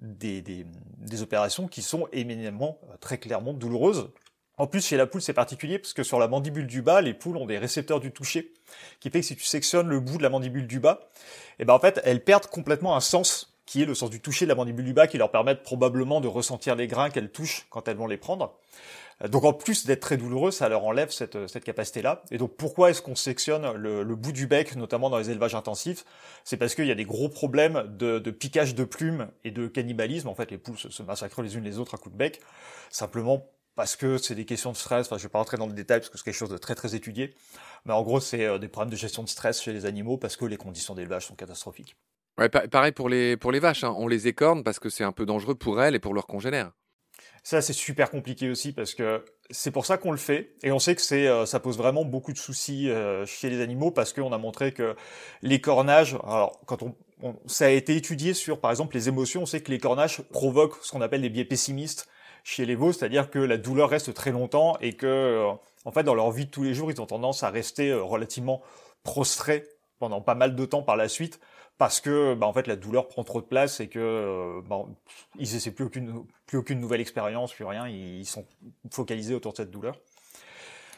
des, 0.00 0.42
des, 0.42 0.64
des, 0.98 1.22
opérations 1.22 1.66
qui 1.66 1.82
sont 1.82 2.06
éminemment, 2.12 2.78
euh, 2.84 2.96
très 3.00 3.18
clairement 3.18 3.52
douloureuses, 3.52 4.10
en 4.60 4.66
plus, 4.66 4.86
chez 4.86 4.98
la 4.98 5.06
poule, 5.06 5.22
c'est 5.22 5.32
particulier 5.32 5.78
parce 5.78 5.94
que 5.94 6.02
sur 6.02 6.18
la 6.18 6.28
mandibule 6.28 6.66
du 6.66 6.82
bas, 6.82 7.00
les 7.00 7.14
poules 7.14 7.38
ont 7.38 7.46
des 7.46 7.56
récepteurs 7.56 7.98
du 7.98 8.12
toucher, 8.12 8.52
qui 9.00 9.08
fait 9.08 9.20
que 9.20 9.26
si 9.26 9.34
tu 9.34 9.44
sectionnes 9.44 9.88
le 9.88 10.00
bout 10.00 10.18
de 10.18 10.22
la 10.22 10.28
mandibule 10.28 10.66
du 10.66 10.80
bas, 10.80 11.00
et 11.58 11.62
eh 11.62 11.64
ben 11.64 11.72
en 11.72 11.78
fait, 11.78 11.98
elles 12.04 12.22
perdent 12.22 12.46
complètement 12.46 12.94
un 12.94 13.00
sens 13.00 13.54
qui 13.64 13.80
est 13.80 13.86
le 13.86 13.94
sens 13.94 14.10
du 14.10 14.20
toucher 14.20 14.44
de 14.44 14.50
la 14.50 14.54
mandibule 14.54 14.84
du 14.84 14.92
bas, 14.92 15.06
qui 15.06 15.16
leur 15.16 15.30
permet 15.30 15.54
probablement 15.54 16.20
de 16.20 16.28
ressentir 16.28 16.76
les 16.76 16.88
grains 16.88 17.08
qu'elles 17.08 17.30
touchent 17.30 17.68
quand 17.70 17.88
elles 17.88 17.96
vont 17.96 18.06
les 18.06 18.18
prendre. 18.18 18.58
Donc 19.30 19.44
en 19.44 19.54
plus 19.54 19.86
d'être 19.86 20.00
très 20.00 20.18
douloureux, 20.18 20.50
ça 20.50 20.68
leur 20.68 20.84
enlève 20.84 21.10
cette, 21.10 21.46
cette 21.46 21.64
capacité-là. 21.64 22.22
Et 22.30 22.36
donc 22.36 22.54
pourquoi 22.56 22.90
est-ce 22.90 23.00
qu'on 23.00 23.14
sectionne 23.14 23.72
le, 23.72 24.14
bout 24.14 24.32
du 24.32 24.46
bec, 24.46 24.76
notamment 24.76 25.08
dans 25.08 25.18
les 25.18 25.30
élevages 25.30 25.54
intensifs? 25.54 26.04
C'est 26.44 26.58
parce 26.58 26.74
qu'il 26.74 26.86
y 26.86 26.90
a 26.90 26.94
des 26.94 27.04
gros 27.04 27.30
problèmes 27.30 27.84
de, 27.96 28.18
de, 28.18 28.30
piquage 28.30 28.74
de 28.74 28.84
plumes 28.84 29.28
et 29.44 29.52
de 29.52 29.68
cannibalisme. 29.68 30.28
En 30.28 30.34
fait, 30.34 30.50
les 30.50 30.58
poules 30.58 30.76
se 30.78 31.02
massacrent 31.02 31.40
les 31.40 31.56
unes 31.56 31.64
les 31.64 31.78
autres 31.78 31.94
à 31.94 31.96
coups 31.96 32.12
de 32.12 32.18
bec. 32.18 32.40
Simplement 32.90 33.46
parce 33.80 33.96
que 33.96 34.18
c'est 34.18 34.34
des 34.34 34.44
questions 34.44 34.72
de 34.72 34.76
stress. 34.76 35.06
Enfin, 35.06 35.16
je 35.16 35.22
vais 35.22 35.30
pas 35.30 35.38
rentrer 35.38 35.56
dans 35.56 35.66
le 35.66 35.72
détail 35.72 36.00
parce 36.00 36.10
que 36.10 36.18
c'est 36.18 36.24
quelque 36.24 36.34
chose 36.34 36.50
de 36.50 36.58
très 36.58 36.74
très 36.74 36.94
étudié. 36.94 37.34
Mais 37.86 37.94
en 37.94 38.02
gros, 38.02 38.20
c'est 38.20 38.44
euh, 38.44 38.58
des 38.58 38.68
problèmes 38.68 38.90
de 38.90 38.96
gestion 38.96 39.22
de 39.22 39.28
stress 39.30 39.62
chez 39.62 39.72
les 39.72 39.86
animaux 39.86 40.18
parce 40.18 40.36
que 40.36 40.44
les 40.44 40.58
conditions 40.58 40.94
d'élevage 40.94 41.24
sont 41.24 41.34
catastrophiques. 41.34 41.96
Ouais, 42.36 42.50
pareil 42.50 42.92
pour 42.92 43.08
les, 43.08 43.38
pour 43.38 43.52
les 43.52 43.58
vaches. 43.58 43.82
Hein. 43.82 43.94
On 43.96 44.06
les 44.06 44.28
écorne 44.28 44.64
parce 44.64 44.78
que 44.80 44.90
c'est 44.90 45.02
un 45.02 45.12
peu 45.12 45.24
dangereux 45.24 45.54
pour 45.54 45.82
elles 45.82 45.94
et 45.94 45.98
pour 45.98 46.12
leurs 46.12 46.26
congénères. 46.26 46.72
Ça, 47.42 47.62
c'est 47.62 47.72
super 47.72 48.10
compliqué 48.10 48.50
aussi 48.50 48.72
parce 48.72 48.94
que 48.94 49.24
c'est 49.48 49.70
pour 49.70 49.86
ça 49.86 49.96
qu'on 49.96 50.10
le 50.10 50.18
fait. 50.18 50.56
Et 50.62 50.72
on 50.72 50.78
sait 50.78 50.94
que 50.94 51.00
c'est, 51.00 51.26
euh, 51.26 51.46
ça 51.46 51.58
pose 51.58 51.78
vraiment 51.78 52.04
beaucoup 52.04 52.34
de 52.34 52.38
soucis 52.38 52.90
euh, 52.90 53.24
chez 53.24 53.48
les 53.48 53.62
animaux 53.62 53.90
parce 53.90 54.12
qu'on 54.12 54.34
a 54.34 54.38
montré 54.38 54.72
que 54.72 54.94
l'écornage, 55.40 56.18
alors 56.22 56.60
quand 56.66 56.82
on, 56.82 56.94
ça 57.46 57.64
a 57.64 57.70
été 57.70 57.96
étudié 57.96 58.34
sur, 58.34 58.60
par 58.60 58.72
exemple, 58.72 58.94
les 58.94 59.08
émotions, 59.08 59.40
on 59.40 59.46
sait 59.46 59.62
que 59.62 59.70
l'écornage 59.70 60.20
provoque 60.32 60.74
ce 60.82 60.92
qu'on 60.92 61.00
appelle 61.00 61.22
des 61.22 61.30
biais 61.30 61.46
pessimistes 61.46 62.06
chez 62.44 62.66
les 62.66 62.74
veaux, 62.74 62.92
c'est-à-dire 62.92 63.30
que 63.30 63.38
la 63.38 63.56
douleur 63.56 63.90
reste 63.90 64.12
très 64.14 64.30
longtemps 64.30 64.76
et 64.80 64.94
que, 64.94 65.06
euh, 65.06 65.52
en 65.84 65.92
fait, 65.92 66.02
dans 66.02 66.14
leur 66.14 66.30
vie 66.30 66.46
de 66.46 66.50
tous 66.50 66.62
les 66.62 66.74
jours, 66.74 66.90
ils 66.90 67.00
ont 67.00 67.06
tendance 67.06 67.42
à 67.42 67.50
rester 67.50 67.90
euh, 67.90 68.02
relativement 68.02 68.62
prostrés 69.02 69.64
pendant 69.98 70.20
pas 70.20 70.34
mal 70.34 70.54
de 70.54 70.64
temps 70.64 70.82
par 70.82 70.96
la 70.96 71.08
suite 71.08 71.40
parce 71.78 72.00
que 72.00 72.34
bah, 72.34 72.46
en 72.46 72.52
fait 72.52 72.66
la 72.66 72.76
douleur 72.76 73.08
prend 73.08 73.24
trop 73.24 73.40
de 73.40 73.46
place 73.46 73.80
et 73.80 73.88
que 73.88 73.98
euh, 73.98 74.60
bah, 74.68 74.84
ils 75.38 75.54
essaient 75.56 75.70
plus 75.70 75.86
aucune 75.86 76.26
plus 76.46 76.58
aucune 76.58 76.78
nouvelle 76.78 77.00
expérience 77.00 77.54
plus 77.54 77.64
rien 77.64 77.88
ils 77.88 78.26
sont 78.26 78.44
focalisés 78.90 79.34
autour 79.34 79.52
de 79.52 79.56
cette 79.58 79.70
douleur 79.70 79.96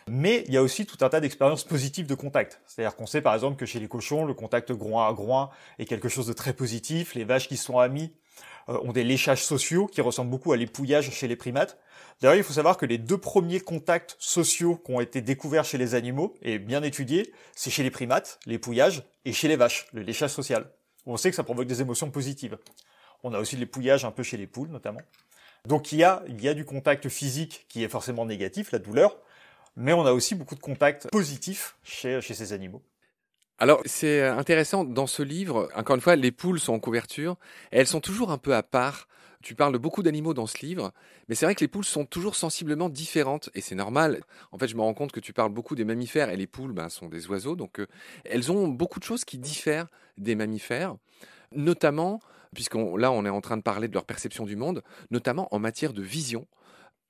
mais 0.08 0.44
il 0.48 0.54
y 0.54 0.56
a 0.56 0.62
aussi 0.62 0.86
tout 0.86 0.98
un 1.04 1.08
tas 1.08 1.20
d'expériences 1.20 1.64
positives 1.64 2.06
de 2.06 2.14
contact. 2.14 2.60
C'est-à-dire 2.66 2.96
qu'on 2.96 3.06
sait 3.06 3.20
par 3.20 3.34
exemple 3.34 3.56
que 3.56 3.66
chez 3.66 3.78
les 3.78 3.88
cochons, 3.88 4.24
le 4.24 4.34
contact 4.34 4.72
groin 4.72 5.08
à 5.08 5.12
groin 5.12 5.50
est 5.78 5.84
quelque 5.84 6.08
chose 6.08 6.26
de 6.26 6.32
très 6.32 6.52
positif. 6.52 7.14
Les 7.14 7.24
vaches 7.24 7.48
qui 7.48 7.56
sont 7.56 7.78
amies 7.78 8.12
ont 8.68 8.92
des 8.92 9.04
léchages 9.04 9.44
sociaux 9.44 9.86
qui 9.86 10.00
ressemblent 10.00 10.30
beaucoup 10.30 10.52
à 10.52 10.56
l'épouillage 10.56 11.10
chez 11.10 11.28
les 11.28 11.36
primates. 11.36 11.78
D'ailleurs, 12.20 12.36
il 12.36 12.44
faut 12.44 12.52
savoir 12.52 12.76
que 12.76 12.86
les 12.86 12.98
deux 12.98 13.18
premiers 13.18 13.60
contacts 13.60 14.16
sociaux 14.18 14.76
qui 14.76 14.92
ont 14.92 15.00
été 15.00 15.20
découverts 15.20 15.64
chez 15.64 15.78
les 15.78 15.94
animaux 15.94 16.34
et 16.42 16.58
bien 16.58 16.82
étudiés, 16.82 17.32
c'est 17.54 17.70
chez 17.70 17.82
les 17.82 17.90
primates, 17.90 18.38
l'épouillage, 18.46 19.02
et 19.24 19.32
chez 19.32 19.48
les 19.48 19.56
vaches, 19.56 19.86
le 19.92 20.02
léchage 20.02 20.30
social. 20.30 20.70
On 21.06 21.16
sait 21.16 21.30
que 21.30 21.36
ça 21.36 21.42
provoque 21.42 21.66
des 21.66 21.80
émotions 21.80 22.10
positives. 22.10 22.58
On 23.24 23.34
a 23.34 23.38
aussi 23.38 23.56
l'épouillage 23.56 24.04
un 24.04 24.10
peu 24.10 24.22
chez 24.22 24.36
les 24.36 24.46
poules, 24.46 24.68
notamment. 24.68 25.00
Donc 25.66 25.92
il 25.92 25.98
y 25.98 26.04
a, 26.04 26.22
il 26.28 26.40
y 26.42 26.48
a 26.48 26.54
du 26.54 26.64
contact 26.64 27.08
physique 27.08 27.66
qui 27.68 27.84
est 27.84 27.88
forcément 27.88 28.26
négatif, 28.26 28.72
la 28.72 28.78
douleur, 28.78 29.16
mais 29.76 29.92
on 29.92 30.04
a 30.04 30.12
aussi 30.12 30.34
beaucoup 30.34 30.54
de 30.54 30.60
contacts 30.60 31.08
positifs 31.10 31.76
chez, 31.82 32.20
chez 32.20 32.34
ces 32.34 32.52
animaux. 32.52 32.82
Alors, 33.62 33.80
c'est 33.84 34.20
intéressant, 34.26 34.82
dans 34.82 35.06
ce 35.06 35.22
livre, 35.22 35.68
encore 35.76 35.94
une 35.94 36.02
fois, 36.02 36.16
les 36.16 36.32
poules 36.32 36.58
sont 36.58 36.72
en 36.72 36.80
couverture, 36.80 37.36
et 37.70 37.78
elles 37.78 37.86
sont 37.86 38.00
toujours 38.00 38.32
un 38.32 38.36
peu 38.36 38.56
à 38.56 38.64
part. 38.64 39.06
Tu 39.40 39.54
parles 39.54 39.78
beaucoup 39.78 40.02
d'animaux 40.02 40.34
dans 40.34 40.48
ce 40.48 40.66
livre, 40.66 40.92
mais 41.28 41.36
c'est 41.36 41.46
vrai 41.46 41.54
que 41.54 41.60
les 41.60 41.68
poules 41.68 41.84
sont 41.84 42.04
toujours 42.04 42.34
sensiblement 42.34 42.88
différentes, 42.88 43.50
et 43.54 43.60
c'est 43.60 43.76
normal. 43.76 44.22
En 44.50 44.58
fait, 44.58 44.66
je 44.66 44.74
me 44.74 44.80
rends 44.80 44.94
compte 44.94 45.12
que 45.12 45.20
tu 45.20 45.32
parles 45.32 45.52
beaucoup 45.52 45.76
des 45.76 45.84
mammifères, 45.84 46.28
et 46.30 46.36
les 46.36 46.48
poules 46.48 46.72
ben, 46.72 46.88
sont 46.88 47.06
des 47.06 47.28
oiseaux, 47.28 47.54
donc 47.54 47.78
euh, 47.78 47.86
elles 48.24 48.50
ont 48.50 48.66
beaucoup 48.66 48.98
de 48.98 49.04
choses 49.04 49.24
qui 49.24 49.38
diffèrent 49.38 49.86
des 50.18 50.34
mammifères, 50.34 50.96
notamment, 51.52 52.18
puisque 52.56 52.74
là 52.74 53.12
on 53.12 53.24
est 53.24 53.30
en 53.30 53.40
train 53.40 53.58
de 53.58 53.62
parler 53.62 53.86
de 53.86 53.94
leur 53.94 54.06
perception 54.06 54.44
du 54.44 54.56
monde, 54.56 54.82
notamment 55.12 55.46
en 55.54 55.60
matière 55.60 55.92
de 55.92 56.02
vision. 56.02 56.48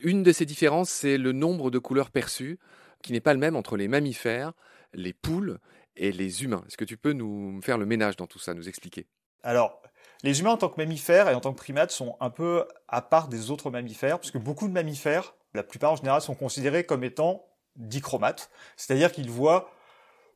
Une 0.01 0.23
de 0.23 0.33
ces 0.33 0.45
différences, 0.45 0.91
c'est 0.91 1.17
le 1.17 1.33
nombre 1.33 1.71
de 1.71 1.79
couleurs 1.79 2.11
perçues, 2.11 2.59
qui 3.03 3.13
n'est 3.13 3.21
pas 3.21 3.33
le 3.33 3.41
même 3.41 3.57
entre 3.57 3.79
les 3.79 3.89
mammifères, 3.89 4.53
les 4.93 5.15
poules 5.15 5.59
et 5.97 6.13
les 6.13 6.45
humains. 6.45 6.65
Est-ce 6.67 6.77
que 6.77 6.85
tu 6.85 6.97
peux 6.97 7.13
nous 7.13 7.61
faire 7.63 7.79
le 7.79 7.87
ménage 7.87 8.17
dans 8.17 8.27
tout 8.27 8.39
ça, 8.39 8.55
nous 8.55 8.69
expliquer? 8.69 9.07
Alors, 9.43 9.83
les 10.23 10.41
humains 10.41 10.53
en 10.53 10.57
tant 10.57 10.69
que 10.69 10.81
mammifères 10.81 11.29
et 11.29 11.35
en 11.35 11.41
tant 11.41 11.53
que 11.53 11.59
primates 11.59 11.91
sont 11.91 12.17
un 12.21 12.31
peu 12.31 12.67
à 12.89 13.03
part 13.03 13.29
des 13.29 13.51
autres 13.51 13.71
mammifères, 13.71 14.19
puisque 14.21 14.39
beaucoup 14.39 14.69
de 14.69 14.73
mammifères 14.73 15.35
la 15.55 15.63
plupart 15.63 15.93
en 15.93 15.97
général 15.97 16.23
sont 16.23 16.35
considérés 16.35 16.85
comme 16.85 17.05
étant 17.05 17.45
dichromates, 17.77 18.51
c'est-à-dire 18.77 19.13
qu'ils 19.13 19.31
voient 19.31 19.71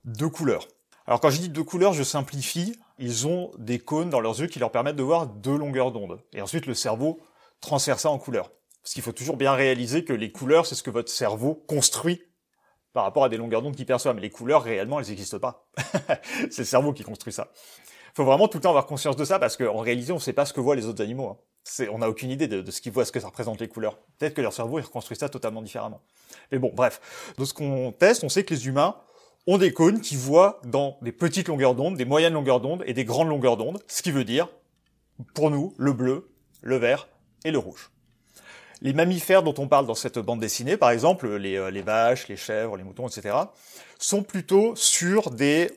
deux 0.04 0.28
couleurs. 0.28 0.66
Alors 1.06 1.20
quand 1.20 1.30
je 1.30 1.38
dis 1.38 1.48
deux 1.48 1.64
couleurs, 1.64 1.92
je 1.92 2.02
simplifie, 2.02 2.78
ils 2.98 3.26
ont 3.26 3.50
des 3.58 3.78
cônes 3.78 4.10
dans 4.10 4.20
leurs 4.20 4.40
yeux 4.40 4.46
qui 4.46 4.58
leur 4.58 4.72
permettent 4.72 4.96
de 4.96 5.02
voir 5.02 5.26
deux 5.26 5.56
longueurs 5.56 5.92
d'onde. 5.92 6.20
Et 6.32 6.42
ensuite 6.42 6.66
le 6.66 6.74
cerveau 6.74 7.20
transfère 7.60 8.00
ça 8.00 8.10
en 8.10 8.18
couleurs. 8.18 8.50
Parce 8.82 8.94
qu'il 8.94 9.02
faut 9.02 9.12
toujours 9.12 9.36
bien 9.36 9.52
réaliser 9.52 10.04
que 10.04 10.12
les 10.12 10.30
couleurs, 10.30 10.66
c'est 10.66 10.74
ce 10.74 10.82
que 10.82 10.90
votre 10.90 11.10
cerveau 11.10 11.54
construit 11.54 12.22
par 12.96 13.04
rapport 13.04 13.24
à 13.24 13.28
des 13.28 13.36
longueurs 13.36 13.60
d'onde 13.60 13.76
qu'il 13.76 13.84
perçoit. 13.84 14.14
Mais 14.14 14.22
les 14.22 14.30
couleurs, 14.30 14.62
réellement, 14.62 14.98
elles 14.98 15.08
n'existent 15.08 15.38
pas. 15.38 15.66
c'est 16.50 16.60
le 16.60 16.64
cerveau 16.64 16.94
qui 16.94 17.02
construit 17.02 17.30
ça. 17.30 17.48
Faut 18.14 18.24
vraiment 18.24 18.48
tout 18.48 18.56
le 18.56 18.62
temps 18.62 18.70
avoir 18.70 18.86
conscience 18.86 19.16
de 19.16 19.24
ça 19.26 19.38
parce 19.38 19.58
qu'en 19.58 19.80
réalité, 19.80 20.12
on 20.12 20.14
ne 20.14 20.20
sait 20.20 20.32
pas 20.32 20.46
ce 20.46 20.54
que 20.54 20.62
voient 20.62 20.74
les 20.74 20.86
autres 20.86 21.02
animaux. 21.02 21.28
Hein 21.28 21.36
on 21.92 21.98
n'a 21.98 22.08
aucune 22.08 22.30
idée 22.30 22.48
de, 22.48 22.70
ce 22.70 22.80
qu'ils 22.80 22.92
voient, 22.92 23.04
ce 23.04 23.12
que 23.12 23.20
ça 23.20 23.26
représente 23.26 23.60
les 23.60 23.68
couleurs. 23.68 23.98
Peut-être 24.18 24.32
que 24.32 24.40
leur 24.40 24.54
cerveau, 24.54 24.78
il 24.78 24.82
reconstruit 24.82 25.18
ça 25.18 25.28
totalement 25.28 25.60
différemment. 25.60 26.00
Mais 26.50 26.58
bon, 26.58 26.72
bref. 26.74 27.34
De 27.36 27.44
ce 27.44 27.52
qu'on 27.52 27.92
teste, 27.92 28.24
on 28.24 28.30
sait 28.30 28.44
que 28.44 28.54
les 28.54 28.66
humains 28.66 28.96
ont 29.46 29.58
des 29.58 29.74
cônes 29.74 30.00
qui 30.00 30.16
voient 30.16 30.62
dans 30.64 30.96
des 31.02 31.12
petites 31.12 31.48
longueurs 31.48 31.74
d'onde, 31.74 31.98
des 31.98 32.06
moyennes 32.06 32.32
longueurs 32.32 32.62
d'onde 32.62 32.82
et 32.86 32.94
des 32.94 33.04
grandes 33.04 33.28
longueurs 33.28 33.58
d'onde, 33.58 33.78
ce 33.88 34.00
qui 34.00 34.10
veut 34.10 34.24
dire, 34.24 34.48
pour 35.34 35.50
nous, 35.50 35.74
le 35.76 35.92
bleu, 35.92 36.30
le 36.62 36.76
vert 36.76 37.08
et 37.44 37.50
le 37.50 37.58
rouge. 37.58 37.90
Les 38.82 38.92
mammifères 38.92 39.42
dont 39.42 39.54
on 39.58 39.68
parle 39.68 39.86
dans 39.86 39.94
cette 39.94 40.18
bande 40.18 40.40
dessinée, 40.40 40.76
par 40.76 40.90
exemple 40.90 41.34
les, 41.36 41.56
euh, 41.56 41.70
les 41.70 41.82
vaches, 41.82 42.28
les 42.28 42.36
chèvres, 42.36 42.76
les 42.76 42.84
moutons, 42.84 43.08
etc., 43.08 43.36
sont 43.98 44.22
plutôt 44.22 44.76
sur 44.76 45.30
des 45.30 45.70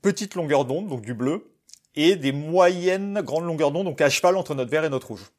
petites 0.00 0.34
longueurs 0.34 0.64
d'onde, 0.64 0.88
donc 0.88 1.02
du 1.02 1.14
bleu, 1.14 1.50
et 1.94 2.16
des 2.16 2.32
moyennes 2.32 3.20
grandes 3.22 3.44
longueurs 3.44 3.72
d'onde, 3.72 3.86
donc 3.86 4.00
à 4.00 4.08
cheval 4.08 4.36
entre 4.36 4.54
notre 4.54 4.70
vert 4.70 4.84
et 4.84 4.88
notre 4.88 5.08
rouge. 5.08 5.30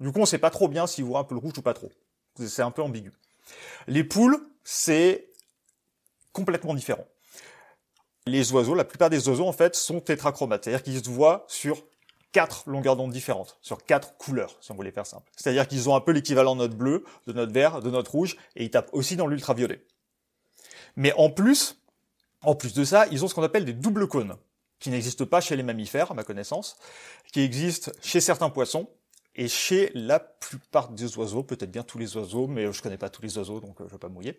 Du 0.00 0.12
coup, 0.12 0.20
on 0.20 0.26
sait 0.26 0.38
pas 0.38 0.50
trop 0.50 0.68
bien 0.68 0.86
s'ils 0.86 1.04
voient 1.04 1.20
un 1.20 1.24
peu 1.24 1.34
le 1.34 1.40
rouge 1.40 1.54
ou 1.56 1.62
pas 1.62 1.74
trop. 1.74 1.90
C'est 2.36 2.62
un 2.62 2.70
peu 2.70 2.82
ambigu. 2.82 3.12
Les 3.86 4.04
poules, 4.04 4.38
c'est 4.64 5.28
complètement 6.32 6.74
différent. 6.74 7.06
Les 8.26 8.52
oiseaux, 8.52 8.74
la 8.74 8.84
plupart 8.84 9.10
des 9.10 9.28
oiseaux, 9.28 9.46
en 9.46 9.52
fait, 9.52 9.74
sont 9.74 10.00
tétrachromates. 10.00 10.64
C'est-à-dire 10.64 10.82
qu'ils 10.82 11.04
se 11.04 11.10
voient 11.10 11.44
sur 11.48 11.84
quatre 12.32 12.68
longueurs 12.68 12.96
d'onde 12.96 13.12
différentes, 13.12 13.58
sur 13.60 13.84
quatre 13.84 14.16
couleurs, 14.16 14.56
si 14.60 14.72
on 14.72 14.74
voulait 14.74 14.90
faire 14.90 15.06
simple. 15.06 15.30
C'est-à-dire 15.36 15.68
qu'ils 15.68 15.88
ont 15.88 15.94
un 15.94 16.00
peu 16.00 16.12
l'équivalent 16.12 16.56
de 16.56 16.62
notre 16.62 16.74
bleu, 16.74 17.04
de 17.26 17.32
notre 17.32 17.52
vert, 17.52 17.80
de 17.80 17.90
notre 17.90 18.10
rouge, 18.10 18.36
et 18.56 18.64
ils 18.64 18.70
tapent 18.70 18.90
aussi 18.92 19.16
dans 19.16 19.26
l'ultraviolet. 19.26 19.84
Mais 20.96 21.12
en 21.14 21.30
plus, 21.30 21.76
en 22.42 22.54
plus 22.54 22.74
de 22.74 22.84
ça, 22.84 23.06
ils 23.10 23.24
ont 23.24 23.28
ce 23.28 23.34
qu'on 23.34 23.42
appelle 23.42 23.64
des 23.64 23.72
doubles 23.72 24.08
cônes, 24.08 24.36
qui 24.78 24.90
n'existent 24.90 25.26
pas 25.26 25.40
chez 25.40 25.56
les 25.56 25.62
mammifères, 25.62 26.10
à 26.10 26.14
ma 26.14 26.24
connaissance, 26.24 26.76
qui 27.32 27.40
existent 27.40 27.92
chez 28.00 28.20
certains 28.20 28.50
poissons, 28.50 28.88
et 29.34 29.48
chez 29.48 29.90
la 29.94 30.20
plupart 30.20 30.90
des 30.90 31.16
oiseaux, 31.16 31.42
peut-être 31.42 31.70
bien 31.70 31.82
tous 31.82 31.98
les 31.98 32.16
oiseaux, 32.16 32.46
mais 32.46 32.70
je 32.70 32.82
connais 32.82 32.98
pas 32.98 33.08
tous 33.08 33.22
les 33.22 33.38
oiseaux, 33.38 33.60
donc 33.60 33.80
euh, 33.80 33.84
je 33.86 33.92
vais 33.92 33.98
pas 33.98 34.08
mouiller. 34.08 34.38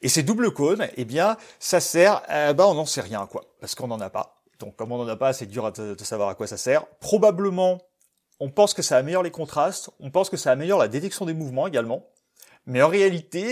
Et 0.00 0.08
ces 0.08 0.22
doubles 0.22 0.52
cônes, 0.52 0.88
eh 0.96 1.04
bien, 1.04 1.36
ça 1.58 1.80
sert, 1.80 2.22
eh 2.28 2.54
ben, 2.54 2.64
on 2.64 2.74
n'en 2.74 2.86
sait 2.86 3.00
rien, 3.00 3.26
quoi, 3.26 3.44
parce 3.60 3.74
qu'on 3.74 3.88
n'en 3.88 4.00
a 4.00 4.10
pas. 4.10 4.35
Donc, 4.58 4.76
comme 4.76 4.92
on 4.92 4.98
n'en 4.98 5.08
a 5.08 5.16
pas, 5.16 5.32
c'est 5.32 5.46
dur 5.46 5.70
de 5.72 6.04
savoir 6.04 6.28
à 6.28 6.34
quoi 6.34 6.46
ça 6.46 6.56
sert. 6.56 6.86
Probablement, 7.00 7.80
on 8.40 8.50
pense 8.50 8.74
que 8.74 8.82
ça 8.82 8.96
améliore 8.96 9.22
les 9.22 9.30
contrastes, 9.30 9.90
on 10.00 10.10
pense 10.10 10.30
que 10.30 10.36
ça 10.36 10.50
améliore 10.50 10.78
la 10.78 10.88
détection 10.88 11.24
des 11.24 11.34
mouvements 11.34 11.66
également. 11.66 12.06
Mais 12.66 12.82
en 12.82 12.88
réalité, 12.88 13.46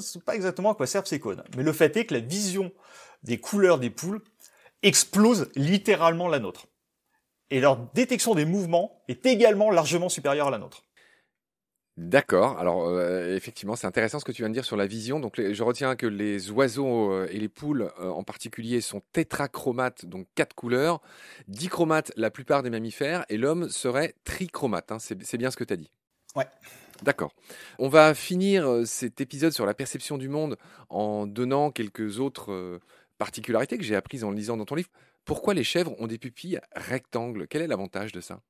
c'est 0.00 0.22
pas 0.22 0.34
exactement 0.34 0.72
à 0.72 0.74
quoi 0.74 0.86
servent 0.86 1.06
ces 1.06 1.20
cônes. 1.20 1.42
Mais 1.56 1.62
le 1.62 1.72
fait 1.72 1.96
est 1.96 2.06
que 2.06 2.14
la 2.14 2.20
vision 2.20 2.70
des 3.22 3.38
couleurs 3.38 3.78
des 3.78 3.90
poules 3.90 4.22
explose 4.82 5.50
littéralement 5.54 6.28
la 6.28 6.38
nôtre 6.38 6.66
et 7.50 7.60
leur 7.60 7.76
détection 7.94 8.34
des 8.34 8.44
mouvements 8.44 9.02
est 9.08 9.26
également 9.26 9.70
largement 9.70 10.08
supérieure 10.08 10.48
à 10.48 10.50
la 10.50 10.58
nôtre. 10.58 10.84
D'accord. 11.96 12.58
Alors 12.58 12.88
euh, 12.88 13.34
effectivement, 13.36 13.76
c'est 13.76 13.86
intéressant 13.86 14.20
ce 14.20 14.24
que 14.24 14.32
tu 14.32 14.42
viens 14.42 14.48
de 14.48 14.54
dire 14.54 14.64
sur 14.64 14.76
la 14.76 14.86
vision. 14.86 15.20
Donc 15.20 15.40
je 15.40 15.62
retiens 15.62 15.96
que 15.96 16.06
les 16.06 16.50
oiseaux 16.50 17.12
euh, 17.12 17.28
et 17.30 17.38
les 17.38 17.48
poules 17.48 17.90
euh, 18.00 18.08
en 18.08 18.22
particulier 18.22 18.80
sont 18.80 19.02
tétrachromates, 19.12 20.06
donc 20.06 20.26
quatre 20.34 20.54
couleurs, 20.54 21.02
dichromates 21.48 22.12
la 22.16 22.30
plupart 22.30 22.62
des 22.62 22.70
mammifères, 22.70 23.24
et 23.28 23.36
l'homme 23.36 23.68
serait 23.68 24.14
trichromate. 24.24 24.92
Hein. 24.92 24.98
C'est 24.98 25.36
bien 25.36 25.50
ce 25.50 25.56
que 25.56 25.64
tu 25.64 25.74
as 25.74 25.76
dit. 25.76 25.90
Ouais. 26.36 26.46
D'accord. 27.02 27.34
On 27.78 27.88
va 27.88 28.14
finir 28.14 28.86
cet 28.86 29.20
épisode 29.20 29.52
sur 29.52 29.66
la 29.66 29.74
perception 29.74 30.16
du 30.16 30.28
monde 30.28 30.56
en 30.90 31.26
donnant 31.26 31.70
quelques 31.70 32.18
autres 32.20 32.80
particularités 33.18 33.78
que 33.78 33.84
j'ai 33.84 33.96
apprises 33.96 34.22
en 34.22 34.30
lisant 34.30 34.56
dans 34.56 34.66
ton 34.66 34.74
livre. 34.74 34.90
Pourquoi 35.24 35.54
les 35.54 35.64
chèvres 35.64 35.94
ont 35.98 36.06
des 36.06 36.18
pupilles 36.18 36.60
rectangles? 36.72 37.46
Quel 37.48 37.62
est 37.62 37.66
l'avantage 37.66 38.12
de 38.12 38.20
ça? 38.20 38.40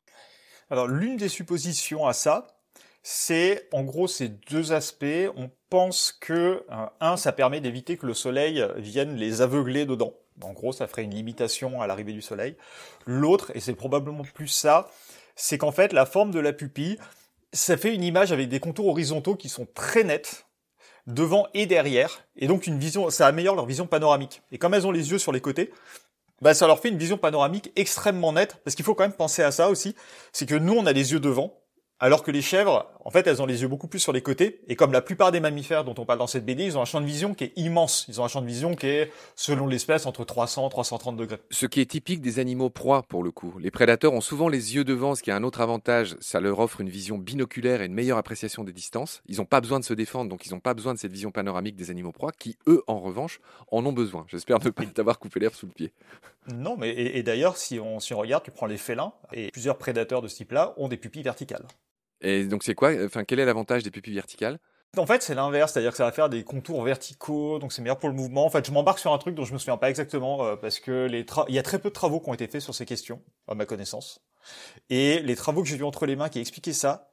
Alors 0.69 0.87
l'une 0.87 1.17
des 1.17 1.29
suppositions 1.29 2.07
à 2.07 2.13
ça, 2.13 2.60
c'est 3.03 3.69
en 3.73 3.83
gros 3.83 4.09
ces 4.09 4.29
deux 4.29 4.73
aspects. 4.73 5.05
On 5.37 5.51
pense 5.69 6.13
que 6.13 6.65
euh, 6.71 6.87
un, 7.01 7.17
ça 7.17 7.33
permet 7.33 7.61
d'éviter 7.61 7.97
que 7.97 8.07
le 8.07 8.15
soleil 8.15 8.65
vienne 8.77 9.17
les 9.17 9.43
aveugler 9.43 9.87
dedans. 9.87 10.15
En 10.43 10.53
gros, 10.53 10.73
ça 10.73 10.87
ferait 10.87 11.05
une 11.05 11.15
limitation 11.15 11.83
à 11.83 11.87
l'arrivée 11.87 12.13
du 12.13 12.23
soleil. 12.23 12.57
L'autre, 13.07 13.53
et 13.55 13.61
c'est 13.61 13.75
probablement 13.75 14.25
plus 14.35 14.49
ça, 14.49 14.91
c'est 15.37 15.59
qu'en 15.59 15.73
fait 15.73 15.93
la 15.93 16.07
forme 16.07 16.31
de 16.31 16.41
la 16.41 16.53
pupille, 16.53 16.99
ça 17.53 17.77
fait 17.77 17.95
une 17.95 18.05
image 18.05 18.33
avec 18.33 18.49
des 18.49 18.61
contours 18.61 18.89
horizontaux 18.89 19.35
qui 19.35 19.49
sont 19.49 19.67
très 19.75 20.05
nets 20.05 20.47
devant 21.07 21.47
et 21.55 21.67
derrière, 21.67 22.25
et 22.37 22.47
donc 22.47 22.67
une 22.67 22.79
vision, 22.79 23.11
ça 23.11 23.27
améliore 23.27 23.57
leur 23.57 23.67
vision 23.67 23.87
panoramique. 23.87 24.43
Et 24.53 24.59
comme 24.59 24.75
elles 24.75 24.87
ont 24.87 24.93
les 24.93 25.11
yeux 25.11 25.19
sur 25.19 25.33
les 25.33 25.41
côtés, 25.41 25.73
bah, 26.41 26.55
ça 26.55 26.67
leur 26.67 26.79
fait 26.79 26.89
une 26.89 26.99
vision 26.99 27.19
panoramique 27.19 27.73
extrêmement 27.77 28.33
nette, 28.33 28.57
parce 28.65 28.77
qu'il 28.77 28.85
faut 28.85 28.95
quand 28.95 29.05
même 29.05 29.13
penser 29.13 29.43
à 29.43 29.51
ça 29.51 29.69
aussi, 29.69 29.95
c'est 30.33 30.47
que 30.47 30.55
nous, 30.55 30.75
on 30.75 30.87
a 30.87 30.93
les 30.93 31.13
yeux 31.13 31.21
devant, 31.21 31.59
alors 32.01 32.23
que 32.23 32.31
les 32.31 32.41
chèvres, 32.41 32.91
en 33.05 33.11
fait, 33.11 33.27
elles 33.27 33.43
ont 33.43 33.47
les 33.47 33.61
yeux 33.61 33.69
beaucoup 33.69 33.87
plus 33.87 33.99
sur 33.99 34.13
les 34.13 34.23
côtés. 34.23 34.63
Et 34.69 34.75
comme 34.75 34.91
la 34.91 35.03
plupart 35.03 35.33
des 35.33 35.41
mammifères 35.41 35.85
dont 35.85 35.95
on 35.99 36.07
parle 36.07 36.19
dans 36.19 36.27
cette 36.27 36.47
BD, 36.47 36.65
ils 36.65 36.79
ont 36.79 36.81
un 36.81 36.87
champ 36.87 37.01
de 37.01 37.07
vision 37.07 37.35
qui 37.35 37.45
est 37.45 37.53
immense. 37.57 38.07
Ils 38.09 38.23
ont 38.23 38.25
un 38.25 38.29
champ 38.29 38.41
de 38.41 38.47
vision 38.47 38.75
qui 38.75 38.87
est, 38.87 39.13
selon 39.37 39.67
l'espèce, 39.67 40.07
entre 40.07 40.25
300 40.25 40.67
et 40.67 40.71
330 40.71 41.17
degrés. 41.17 41.37
Ce 41.51 41.67
qui 41.67 41.81
est 41.83 41.91
typique 41.91 42.23
des 42.23 42.39
animaux 42.39 42.71
proies, 42.71 43.03
pour 43.03 43.23
le 43.23 43.31
coup. 43.31 43.55
Les 43.61 43.71
prédateurs 43.71 44.15
ont 44.15 44.23
souvent 44.23 44.49
les 44.49 44.75
yeux 44.75 44.85
devant, 44.85 45.15
ce 45.15 45.23
qui 45.23 45.31
a 45.31 45.37
un 45.37 45.45
autre 45.45 45.61
avantage. 45.61 46.17
Ça 46.21 46.41
leur 46.41 46.59
offre 46.59 46.81
une 46.81 46.89
vision 46.89 47.19
binoculaire 47.19 47.83
et 47.83 47.87
une 47.87 47.95
meilleure 47.95 48.19
appréciation 48.19 48.65
des 48.65 48.73
distances. 48.73 49.21
Ils 49.27 49.37
n'ont 49.37 49.45
pas 49.45 49.61
besoin 49.61 49.79
de 49.79 49.85
se 49.85 49.93
défendre, 49.93 50.31
donc 50.31 50.47
ils 50.47 50.53
n'ont 50.53 50.61
pas 50.61 50.73
besoin 50.73 50.95
de 50.95 50.99
cette 50.99 51.13
vision 51.13 51.31
panoramique 51.31 51.77
des 51.77 51.91
animaux 51.91 52.13
proies, 52.13 52.33
qui, 52.33 52.57
eux, 52.67 52.83
en 52.87 52.99
revanche, 53.01 53.41
en 53.71 53.85
ont 53.85 53.93
besoin. 53.93 54.25
J'espère 54.29 54.59
ne 54.65 54.71
pas 54.71 54.87
t'avoir 54.95 55.19
coupé 55.19 55.39
l'herbe 55.39 55.55
sous 55.55 55.67
le 55.67 55.73
pied. 55.73 55.93
Non, 56.55 56.77
mais 56.79 56.91
et, 56.91 57.23
d'ailleurs, 57.23 57.59
si 57.59 57.79
on, 57.79 58.01
si 58.01 58.15
on 58.15 58.19
regarde, 58.19 58.43
tu 58.43 58.51
prends 58.51 58.67
les 58.67 58.79
félins, 58.79 59.13
et 59.35 59.51
plusieurs 59.51 59.77
prédateurs 59.77 60.23
de 60.23 60.29
ce 60.29 60.37
type-là 60.37 60.73
ont 60.79 60.89
des 60.89 60.97
pupilles 60.97 61.23
verticales. 61.23 61.67
Et 62.21 62.45
donc 62.45 62.63
c'est 62.63 62.75
quoi 62.75 62.93
Enfin, 63.05 63.25
quel 63.25 63.41
est 63.41 63.45
l'avantage 63.45 63.83
des 63.83 63.91
pupilles 63.91 64.15
verticales? 64.15 64.59
En 64.97 65.07
fait, 65.07 65.23
c'est 65.23 65.37
l'inverse, 65.37 65.73
c'est-à-dire 65.73 65.93
que 65.93 65.97
ça 65.97 66.05
va 66.05 66.11
faire 66.11 66.29
des 66.29 66.43
contours 66.43 66.83
verticaux, 66.83 67.61
donc 67.61 67.73
c'est 67.73 67.81
meilleur 67.81 67.99
pour 67.99 68.09
le 68.09 68.15
mouvement. 68.17 68.45
En 68.45 68.51
fait, 68.51 68.67
je 68.67 68.73
m'embarque 68.73 68.99
sur 68.99 69.13
un 69.13 69.19
truc 69.19 69.37
dont 69.37 69.45
je 69.45 69.53
me 69.53 69.59
souviens 69.59 69.77
pas 69.77 69.89
exactement 69.89 70.45
euh, 70.45 70.57
parce 70.57 70.81
que 70.81 71.07
les 71.07 71.25
il 71.49 71.55
y 71.55 71.59
a 71.61 71.63
très 71.63 71.79
peu 71.79 71.91
de 71.91 71.95
travaux 71.95 72.19
qui 72.19 72.29
ont 72.29 72.35
été 72.35 72.49
faits 72.49 72.61
sur 72.61 72.75
ces 72.75 72.87
questions, 72.87 73.23
à 73.47 73.55
ma 73.55 73.67
connaissance. 73.67 74.21
Et 74.89 75.21
les 75.21 75.37
travaux 75.37 75.63
que 75.63 75.69
j'ai 75.69 75.77
vus 75.77 75.85
entre 75.85 76.07
les 76.07 76.17
mains 76.17 76.29
qui 76.29 76.41
expliquaient 76.41 76.73
ça 76.73 77.13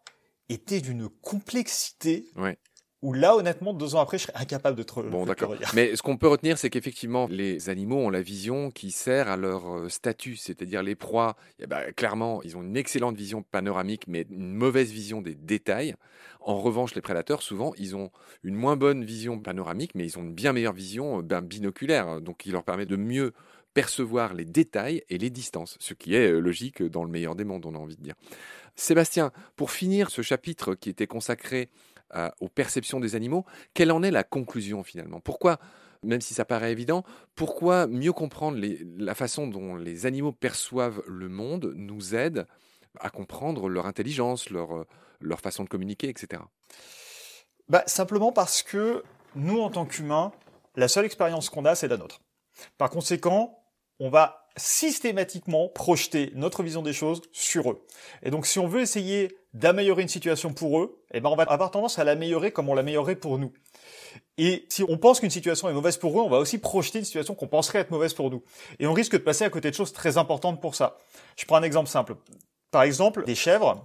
étaient 0.49 0.81
d'une 0.81 1.07
complexité 1.07 2.25
ouais 2.35 2.57
où 3.03 3.13
là, 3.13 3.35
honnêtement, 3.35 3.73
deux 3.73 3.95
ans 3.95 3.99
après, 3.99 4.17
je 4.17 4.23
serais 4.23 4.35
incapable 4.35 4.75
de 4.75 4.83
te 4.83 4.99
Bon, 5.01 5.25
d'accord. 5.25 5.53
Mais 5.75 5.95
ce 5.95 6.01
qu'on 6.01 6.17
peut 6.17 6.27
retenir, 6.27 6.57
c'est 6.57 6.71
qu'effectivement, 6.71 7.27
les 7.29 7.69
animaux 7.69 7.97
ont 7.97 8.09
la 8.09 8.21
vision 8.21 8.71
qui 8.71 8.89
sert 8.89 9.27
à 9.27 9.37
leur 9.37 9.71
euh, 9.71 9.89
statut, 9.89 10.35
c'est-à-dire 10.35 10.81
les 10.81 10.95
proies. 10.95 11.35
Eh 11.59 11.67
ben, 11.67 11.91
clairement, 11.95 12.41
ils 12.43 12.57
ont 12.57 12.63
une 12.63 12.75
excellente 12.75 13.15
vision 13.15 13.43
panoramique, 13.43 14.07
mais 14.07 14.25
une 14.31 14.53
mauvaise 14.53 14.91
vision 14.91 15.21
des 15.21 15.35
détails. 15.35 15.95
En 16.41 16.59
revanche, 16.59 16.95
les 16.95 17.01
prédateurs, 17.01 17.43
souvent, 17.43 17.73
ils 17.77 17.95
ont 17.95 18.09
une 18.43 18.55
moins 18.55 18.77
bonne 18.77 19.03
vision 19.05 19.37
panoramique, 19.39 19.93
mais 19.93 20.05
ils 20.05 20.17
ont 20.17 20.23
une 20.23 20.33
bien 20.33 20.53
meilleure 20.53 20.73
vision 20.73 21.19
euh, 21.19 21.21
ben, 21.21 21.41
binoculaire, 21.41 22.19
donc 22.19 22.37
qui 22.37 22.49
leur 22.49 22.63
permet 22.63 22.87
de 22.87 22.95
mieux 22.95 23.33
percevoir 23.75 24.33
les 24.33 24.45
détails 24.45 25.03
et 25.09 25.19
les 25.19 25.29
distances, 25.29 25.77
ce 25.79 25.93
qui 25.93 26.15
est 26.15 26.31
euh, 26.31 26.39
logique 26.39 26.81
dans 26.81 27.03
le 27.03 27.11
meilleur 27.11 27.35
des 27.35 27.43
mondes, 27.43 27.63
on 27.67 27.75
a 27.75 27.77
envie 27.77 27.95
de 27.95 28.01
dire. 28.01 28.15
Sébastien, 28.75 29.31
pour 29.55 29.69
finir 29.69 30.09
ce 30.09 30.23
chapitre 30.23 30.73
qui 30.73 30.89
était 30.89 31.05
consacré 31.05 31.69
aux 32.39 32.49
perceptions 32.49 32.99
des 32.99 33.15
animaux. 33.15 33.45
Quelle 33.73 33.91
en 33.91 34.03
est 34.03 34.11
la 34.11 34.23
conclusion 34.23 34.83
finalement? 34.83 35.19
Pourquoi, 35.19 35.59
même 36.03 36.21
si 36.21 36.33
ça 36.33 36.45
paraît 36.45 36.71
évident, 36.71 37.03
pourquoi 37.35 37.87
mieux 37.87 38.13
comprendre 38.13 38.59
la 38.97 39.15
façon 39.15 39.47
dont 39.47 39.75
les 39.75 40.05
animaux 40.05 40.31
perçoivent 40.31 41.01
le 41.07 41.29
monde 41.29 41.73
nous 41.75 42.15
aide 42.15 42.45
à 42.99 43.09
comprendre 43.09 43.69
leur 43.69 43.85
intelligence, 43.85 44.49
leur, 44.49 44.85
leur 45.19 45.39
façon 45.39 45.63
de 45.63 45.69
communiquer, 45.69 46.09
etc. 46.09 46.41
Bah, 47.69 47.83
simplement 47.85 48.31
parce 48.31 48.63
que 48.63 49.03
nous, 49.35 49.59
en 49.59 49.69
tant 49.69 49.85
qu'humains, 49.85 50.31
la 50.75 50.87
seule 50.87 51.05
expérience 51.05 51.49
qu'on 51.49 51.65
a, 51.65 51.75
c'est 51.75 51.87
la 51.87 51.97
nôtre. 51.97 52.21
Par 52.77 52.89
conséquent, 52.89 53.63
on 53.99 54.09
va 54.09 54.47
systématiquement 54.57 55.69
projeter 55.69 56.31
notre 56.35 56.63
vision 56.63 56.81
des 56.81 56.93
choses 56.93 57.21
sur 57.31 57.71
eux. 57.71 57.85
Et 58.23 58.31
donc 58.31 58.47
si 58.47 58.59
on 58.59 58.67
veut 58.67 58.81
essayer 58.81 59.37
d'améliorer 59.53 60.01
une 60.01 60.07
situation 60.07 60.53
pour 60.53 60.79
eux, 60.79 60.96
eh 61.13 61.19
ben 61.19 61.29
on 61.29 61.35
va 61.35 61.43
avoir 61.43 61.71
tendance 61.71 61.99
à 61.99 62.03
l'améliorer 62.03 62.51
comme 62.51 62.69
on 62.69 62.73
l'améliorerait 62.73 63.15
pour 63.15 63.37
nous. 63.37 63.53
Et 64.37 64.65
si 64.69 64.83
on 64.87 64.97
pense 64.97 65.19
qu'une 65.19 65.29
situation 65.29 65.69
est 65.69 65.73
mauvaise 65.73 65.97
pour 65.97 66.19
eux, 66.19 66.23
on 66.23 66.29
va 66.29 66.37
aussi 66.37 66.57
projeter 66.57 66.99
une 66.99 67.05
situation 67.05 67.35
qu'on 67.35 67.47
penserait 67.47 67.79
être 67.79 67.91
mauvaise 67.91 68.13
pour 68.13 68.29
nous. 68.29 68.43
Et 68.79 68.87
on 68.87 68.93
risque 68.93 69.13
de 69.13 69.17
passer 69.17 69.45
à 69.45 69.49
côté 69.49 69.69
de 69.69 69.75
choses 69.75 69.93
très 69.93 70.17
importantes 70.17 70.61
pour 70.61 70.75
ça. 70.75 70.97
Je 71.37 71.45
prends 71.45 71.57
un 71.57 71.63
exemple 71.63 71.89
simple. 71.89 72.15
Par 72.71 72.83
exemple, 72.83 73.23
des 73.25 73.35
chèvres. 73.35 73.81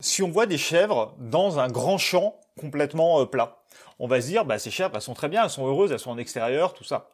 Si 0.00 0.22
on 0.22 0.30
voit 0.30 0.46
des 0.46 0.58
chèvres 0.58 1.14
dans 1.18 1.58
un 1.58 1.68
grand 1.68 1.98
champ 1.98 2.36
complètement 2.58 3.24
plat. 3.26 3.58
On 3.98 4.06
va 4.06 4.20
se 4.20 4.26
dire, 4.26 4.44
bah, 4.44 4.58
ces 4.58 4.70
chèvres, 4.70 4.92
elles 4.94 5.02
sont 5.02 5.14
très 5.14 5.28
bien, 5.28 5.44
elles 5.44 5.50
sont 5.50 5.66
heureuses, 5.66 5.92
elles 5.92 5.98
sont 5.98 6.10
en 6.10 6.18
extérieur, 6.18 6.74
tout 6.74 6.84
ça. 6.84 7.10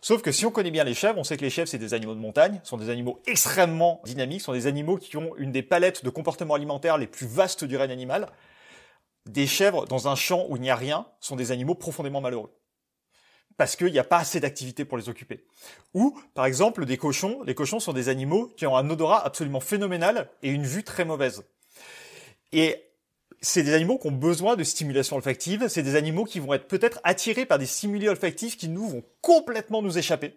Sauf 0.00 0.22
que 0.22 0.32
si 0.32 0.44
on 0.44 0.50
connaît 0.50 0.70
bien 0.70 0.84
les 0.84 0.94
chèvres, 0.94 1.18
on 1.18 1.24
sait 1.24 1.36
que 1.36 1.42
les 1.42 1.50
chèvres, 1.50 1.68
c'est 1.68 1.78
des 1.78 1.94
animaux 1.94 2.14
de 2.14 2.20
montagne, 2.20 2.60
sont 2.62 2.76
des 2.76 2.90
animaux 2.90 3.20
extrêmement 3.26 4.00
dynamiques, 4.04 4.42
sont 4.42 4.52
des 4.52 4.66
animaux 4.66 4.96
qui 4.96 5.16
ont 5.16 5.32
une 5.36 5.50
des 5.50 5.62
palettes 5.62 6.04
de 6.04 6.10
comportements 6.10 6.54
alimentaires 6.54 6.98
les 6.98 7.06
plus 7.06 7.26
vastes 7.26 7.64
du 7.64 7.76
règne 7.76 7.90
animal. 7.90 8.28
Des 9.26 9.46
chèvres 9.46 9.86
dans 9.86 10.08
un 10.08 10.14
champ 10.14 10.46
où 10.48 10.56
il 10.56 10.62
n'y 10.62 10.70
a 10.70 10.76
rien 10.76 11.06
sont 11.20 11.36
des 11.36 11.50
animaux 11.50 11.74
profondément 11.74 12.20
malheureux. 12.20 12.52
Parce 13.56 13.76
qu'il 13.76 13.92
n'y 13.92 13.98
a 13.98 14.04
pas 14.04 14.18
assez 14.18 14.40
d'activité 14.40 14.84
pour 14.84 14.98
les 14.98 15.08
occuper. 15.08 15.46
Ou, 15.94 16.18
par 16.34 16.44
exemple, 16.44 16.84
des 16.86 16.96
cochons. 16.96 17.42
Les 17.44 17.54
cochons 17.54 17.80
sont 17.80 17.92
des 17.92 18.08
animaux 18.08 18.52
qui 18.56 18.66
ont 18.66 18.76
un 18.76 18.90
odorat 18.90 19.24
absolument 19.24 19.60
phénoménal 19.60 20.28
et 20.42 20.50
une 20.50 20.64
vue 20.64 20.82
très 20.82 21.04
mauvaise. 21.04 21.44
Et 22.52 22.84
c'est 23.40 23.62
des 23.62 23.74
animaux 23.74 23.98
qui 23.98 24.08
ont 24.08 24.12
besoin 24.12 24.56
de 24.56 24.64
stimulation 24.64 25.16
olfactive, 25.16 25.68
c'est 25.68 25.82
des 25.82 25.96
animaux 25.96 26.24
qui 26.24 26.40
vont 26.40 26.54
être 26.54 26.66
peut-être 26.66 27.00
attirés 27.04 27.46
par 27.46 27.58
des 27.58 27.66
stimuli 27.66 28.08
olfactifs 28.08 28.56
qui 28.56 28.68
nous 28.68 28.88
vont 28.88 29.02
complètement 29.20 29.82
nous 29.82 29.98
échapper. 29.98 30.34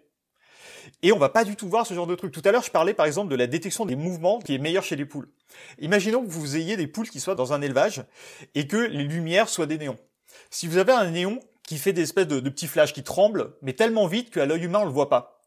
Et 1.02 1.12
on 1.12 1.18
va 1.18 1.28
pas 1.28 1.44
du 1.44 1.56
tout 1.56 1.68
voir 1.68 1.86
ce 1.86 1.94
genre 1.94 2.06
de 2.06 2.14
truc. 2.14 2.32
Tout 2.32 2.42
à 2.44 2.52
l'heure, 2.52 2.62
je 2.62 2.70
parlais 2.70 2.94
par 2.94 3.06
exemple 3.06 3.30
de 3.30 3.36
la 3.36 3.46
détection 3.46 3.86
des 3.86 3.96
mouvements 3.96 4.38
qui 4.38 4.54
est 4.54 4.58
meilleure 4.58 4.84
chez 4.84 4.96
les 4.96 5.04
poules. 5.04 5.28
Imaginons 5.78 6.22
que 6.22 6.30
vous 6.30 6.56
ayez 6.56 6.76
des 6.76 6.86
poules 6.86 7.08
qui 7.08 7.20
soient 7.20 7.34
dans 7.34 7.52
un 7.52 7.62
élevage 7.62 8.04
et 8.54 8.66
que 8.66 8.76
les 8.76 9.04
lumières 9.04 9.48
soient 9.48 9.66
des 9.66 9.78
néons. 9.78 9.98
Si 10.50 10.66
vous 10.66 10.78
avez 10.78 10.92
un 10.92 11.10
néon 11.10 11.40
qui 11.62 11.78
fait 11.78 11.92
des 11.92 12.02
espèces 12.02 12.26
de, 12.26 12.40
petits 12.40 12.66
flashs 12.66 12.92
qui 12.92 13.02
tremblent, 13.02 13.54
mais 13.62 13.74
tellement 13.74 14.06
vite 14.06 14.30
qu'à 14.30 14.46
l'œil 14.46 14.64
humain 14.64 14.80
on 14.80 14.86
le 14.86 14.90
voit 14.90 15.10
pas. 15.10 15.42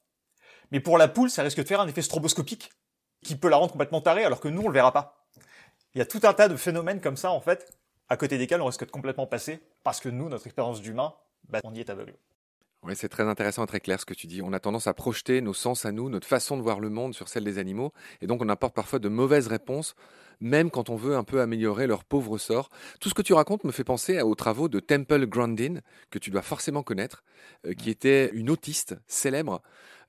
Mais 0.72 0.80
pour 0.80 0.98
la 0.98 1.08
poule, 1.08 1.30
ça 1.30 1.44
risque 1.44 1.58
de 1.58 1.64
faire 1.64 1.82
un 1.82 1.88
effet 1.88 2.02
stroboscopique 2.02 2.72
qui 3.24 3.36
peut 3.36 3.50
la 3.50 3.58
rendre 3.58 3.72
complètement 3.72 4.02
tarée 4.02 4.24
alors 4.24 4.40
que 4.40 4.48
nous 4.48 4.62
on 4.62 4.68
le 4.68 4.74
verra 4.74 4.94
pas. 4.94 5.28
Il 5.94 6.00
y 6.00 6.02
a 6.02 6.06
tout 6.06 6.22
un 6.24 6.34
tas 6.34 6.48
de 6.48 6.56
phénomènes 6.56 7.02
comme 7.02 7.18
ça, 7.18 7.32
en 7.32 7.42
fait, 7.42 7.74
à 8.08 8.18
côté 8.18 8.38
desquels 8.38 8.62
on 8.62 8.66
risque 8.66 8.86
de 8.86 8.92
complètement 8.92 9.28
passer, 9.28 9.62
parce 9.84 10.00
que 10.00 10.10
nous, 10.10 10.30
notre 10.30 10.46
expérience 10.48 10.82
d'humain, 10.82 11.14
bah, 11.50 11.60
on 11.64 11.74
y 11.74 11.80
est 11.80 11.90
aveugle. 11.90 12.14
Oui, 12.84 12.94
c'est 12.96 13.10
très 13.10 13.28
intéressant 13.28 13.64
et 13.64 13.68
très 13.68 13.80
clair 13.80 14.00
ce 14.00 14.06
que 14.06 14.16
tu 14.16 14.26
dis. 14.26 14.42
On 14.42 14.54
a 14.54 14.60
tendance 14.60 14.88
à 14.88 14.94
projeter 14.96 15.42
nos 15.42 15.54
sens 15.54 15.86
à 15.86 15.92
nous, 15.92 16.10
notre 16.10 16.28
façon 16.28 16.58
de 16.58 16.64
voir 16.64 16.80
le 16.80 16.90
monde 16.90 17.14
sur 17.14 17.28
celle 17.28 17.44
des 17.44 17.60
animaux, 17.60 17.94
et 18.22 18.28
donc 18.28 18.42
on 18.42 18.50
apporte 18.50 18.74
parfois 18.74 18.98
de 18.98 19.08
mauvaises 19.08 19.48
réponses, 19.48 19.96
même 20.42 20.70
quand 20.70 20.90
on 20.90 20.96
veut 20.96 21.16
un 21.16 21.24
peu 21.24 21.40
améliorer 21.42 21.88
leur 21.88 22.04
pauvre 22.04 22.38
sort. 22.38 22.70
Tout 23.00 23.10
ce 23.10 23.14
que 23.14 23.22
tu 23.22 23.34
racontes 23.34 23.64
me 23.64 23.72
fait 23.72 23.84
penser 23.84 24.22
aux 24.22 24.36
travaux 24.36 24.68
de 24.68 24.80
Temple 24.80 25.28
Grandin, 25.28 25.80
que 26.10 26.20
tu 26.20 26.32
dois 26.32 26.42
forcément 26.42 26.84
connaître, 26.84 27.24
euh, 27.66 27.74
qui 27.74 27.90
était 27.90 28.32
une 28.34 28.50
autiste 28.50 28.96
célèbre 29.08 29.62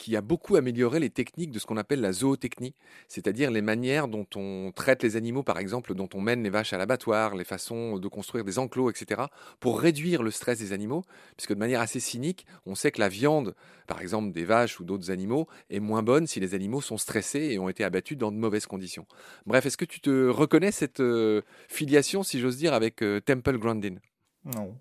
qui 0.03 0.17
a 0.17 0.21
beaucoup 0.21 0.57
amélioré 0.57 0.99
les 0.99 1.11
techniques 1.11 1.53
de 1.53 1.61
ce 1.61 1.67
qu'on 1.67 1.77
appelle 1.77 2.01
la 2.01 2.11
zootechnie, 2.13 2.75
c'est-à-dire 3.07 3.53
les 3.53 3.63
manières 3.63 4.09
dont 4.09 4.27
on 4.35 4.73
traite 4.75 5.05
les 5.05 5.15
animaux, 5.15 5.45
par 5.45 5.59
exemple, 5.59 5.95
dont 5.95 6.09
on 6.15 6.21
mène 6.21 6.43
les 6.43 6.51
vaches 6.51 6.73
à 6.73 6.79
l'abattoir, 6.79 7.37
les 7.37 7.45
façons 7.45 7.99
de 7.99 8.09
construire 8.09 8.45
des 8.45 8.59
enclos, 8.59 8.91
etc., 8.91 9.23
pour 9.61 9.81
réduire 9.81 10.25
le 10.25 10.33
stress 10.33 10.59
des 10.59 10.73
animaux, 10.73 11.05
puisque 11.37 11.53
de 11.53 11.59
manière 11.59 11.81
assez 11.81 12.01
cynique, 12.01 12.47
on 12.67 12.75
sait 12.75 12.91
que 12.91 12.99
la 12.99 13.09
viande, 13.09 13.55
par 13.87 14.01
exemple 14.01 14.33
des 14.33 14.45
vaches 14.45 14.81
ou 14.81 14.85
d'autres 14.85 15.13
animaux, 15.13 15.47
est 15.71 15.79
moins 15.79 16.03
bonne 16.03 16.27
si 16.27 16.41
les 16.41 16.55
animaux 16.55 16.81
sont 16.81 16.99
stressés 16.99 17.51
et 17.53 17.61
ont 17.61 17.69
été 17.69 17.85
abattus 17.85 18.19
dans 18.19 18.33
de 18.33 18.39
mauvaises 18.39 18.67
conditions. 18.67 19.07
Bref, 19.47 19.67
est-ce 19.67 19.77
que 19.77 19.85
tu 19.85 20.01
te 20.01 20.22
reconnais 20.31 20.73
cette 20.73 21.01
euh, 21.01 21.43
filiation, 21.69 22.23
si 22.23 22.41
j'ose 22.41 22.57
dire, 22.57 22.75
avec 22.75 23.03
euh, 23.03 23.21
Temple 23.21 23.59
Grandin 23.59 23.97
Non. 24.45 24.75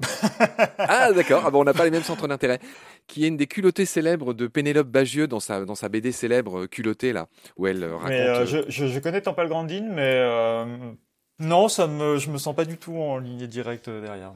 ah 0.78 1.12
d'accord, 1.12 1.44
ah 1.46 1.50
bon, 1.50 1.60
on 1.60 1.64
n'a 1.64 1.74
pas 1.74 1.84
les 1.84 1.90
mêmes 1.90 2.02
centres 2.02 2.26
d'intérêt. 2.26 2.58
Qui 3.06 3.24
est 3.24 3.28
une 3.28 3.36
des 3.36 3.46
culottées 3.46 3.86
célèbres 3.86 4.34
de 4.34 4.46
Pénélope 4.46 4.88
Bagieux 4.88 5.28
dans 5.28 5.40
sa, 5.40 5.64
dans 5.64 5.74
sa 5.74 5.88
BD 5.88 6.12
célèbre 6.12 6.62
euh, 6.62 6.66
Culottée, 6.66 7.12
là, 7.12 7.28
où 7.56 7.66
elle 7.66 7.84
raconte... 7.84 8.08
Mais, 8.08 8.20
euh, 8.20 8.46
je, 8.46 8.58
je, 8.68 8.86
je, 8.86 8.98
connais 8.98 9.20
Temple 9.20 9.48
Grandin, 9.48 9.88
mais 9.92 10.22
non, 11.38 11.68
ça 11.68 11.86
me, 11.86 12.18
je 12.18 12.30
me 12.30 12.38
sens 12.38 12.54
pas 12.54 12.64
du 12.64 12.76
tout 12.76 12.96
en 12.96 13.18
ligne 13.18 13.46
directe 13.46 13.90
derrière. 13.90 14.32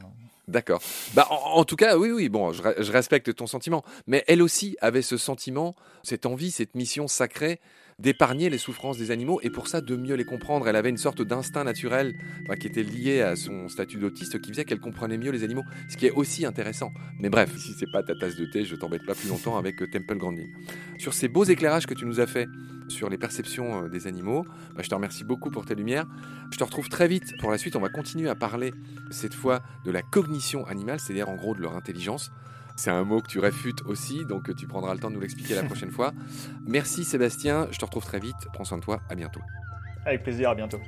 D'accord. 0.47 0.81
Bah, 1.13 1.27
en, 1.29 1.59
en, 1.59 1.63
tout 1.63 1.75
cas, 1.75 1.97
oui, 1.97 2.11
oui, 2.11 2.29
bon, 2.29 2.51
je, 2.53 2.61
je 2.77 2.91
respecte 2.91 3.33
ton 3.35 3.47
sentiment. 3.47 3.83
Mais 4.07 4.23
elle 4.27 4.41
aussi 4.41 4.77
avait 4.81 5.01
ce 5.01 5.17
sentiment, 5.17 5.75
cette 6.03 6.25
envie, 6.25 6.51
cette 6.51 6.75
mission 6.75 7.07
sacrée 7.07 7.59
d'épargner 7.99 8.51
les 8.51 8.59
souffrances 8.59 8.99
des 8.99 9.09
animaux 9.09 9.39
et 9.41 9.49
pour 9.49 9.67
ça 9.67 9.81
de 9.81 9.95
mieux 9.95 10.13
les 10.13 10.23
comprendre. 10.23 10.67
Elle 10.67 10.75
avait 10.75 10.89
une 10.89 10.97
sorte 10.97 11.23
d'instinct 11.23 11.63
naturel 11.63 12.15
enfin, 12.43 12.55
qui 12.55 12.67
était 12.67 12.83
lié 12.83 13.21
à 13.21 13.35
son 13.35 13.67
statut 13.69 13.97
d'autiste 13.97 14.39
qui 14.39 14.51
faisait 14.51 14.65
qu'elle 14.65 14.79
comprenait 14.79 15.17
mieux 15.17 15.31
les 15.31 15.43
animaux, 15.43 15.63
ce 15.89 15.97
qui 15.97 16.05
est 16.05 16.11
aussi 16.11 16.45
intéressant. 16.45 16.91
Mais 17.19 17.29
bref, 17.29 17.57
si 17.57 17.73
c'est 17.73 17.91
pas 17.91 18.03
ta 18.03 18.13
tasse 18.13 18.35
de 18.35 18.45
thé, 18.45 18.65
je 18.65 18.75
t'embête 18.75 19.03
pas 19.05 19.15
plus 19.15 19.29
longtemps 19.29 19.57
avec 19.57 19.81
euh, 19.81 19.87
Temple 19.91 20.17
Grandin. 20.17 20.45
Sur 20.99 21.15
ces 21.15 21.27
beaux 21.27 21.43
éclairages 21.43 21.87
que 21.87 21.95
tu 21.95 22.05
nous 22.05 22.19
as 22.19 22.27
fait 22.27 22.47
sur 22.87 23.09
les 23.09 23.17
perceptions 23.17 23.85
euh, 23.85 23.89
des 23.89 24.05
animaux, 24.05 24.45
bah, 24.75 24.83
je 24.83 24.89
te 24.89 24.95
remercie 24.95 25.23
beaucoup 25.23 25.49
pour 25.49 25.65
tes 25.65 25.73
lumières. 25.73 26.05
Je 26.51 26.57
te 26.57 26.63
retrouve 26.63 26.89
très 26.89 27.07
vite 27.07 27.33
pour 27.39 27.49
la 27.49 27.57
suite. 27.57 27.75
On 27.75 27.81
va 27.81 27.89
continuer 27.89 28.29
à 28.29 28.35
parler 28.35 28.73
cette 29.09 29.33
fois 29.33 29.63
de 29.85 29.91
la 29.91 30.03
cognition 30.03 30.67
animale, 30.67 30.99
c'est-à-dire 30.99 31.29
en 31.29 31.35
gros 31.35 31.55
de 31.55 31.61
leur 31.61 31.75
intelligence. 31.75 32.29
C'est 32.77 32.91
un 32.91 33.03
mot 33.03 33.21
que 33.21 33.27
tu 33.27 33.39
réfutes 33.39 33.81
aussi, 33.87 34.23
donc 34.23 34.55
tu 34.55 34.67
prendras 34.67 34.93
le 34.93 34.99
temps 34.99 35.09
de 35.09 35.15
nous 35.15 35.19
l'expliquer 35.19 35.55
la 35.55 35.63
prochaine 35.63 35.89
fois. 35.89 36.13
Merci 36.67 37.03
Sébastien, 37.03 37.67
je 37.71 37.79
te 37.79 37.85
retrouve 37.85 38.05
très 38.05 38.19
vite. 38.19 38.35
Prends 38.53 38.65
soin 38.65 38.77
de 38.77 38.83
toi, 38.83 39.01
à 39.09 39.15
bientôt. 39.15 39.41
Avec 40.05 40.21
plaisir, 40.21 40.51
à 40.51 40.55
bientôt. 40.55 40.79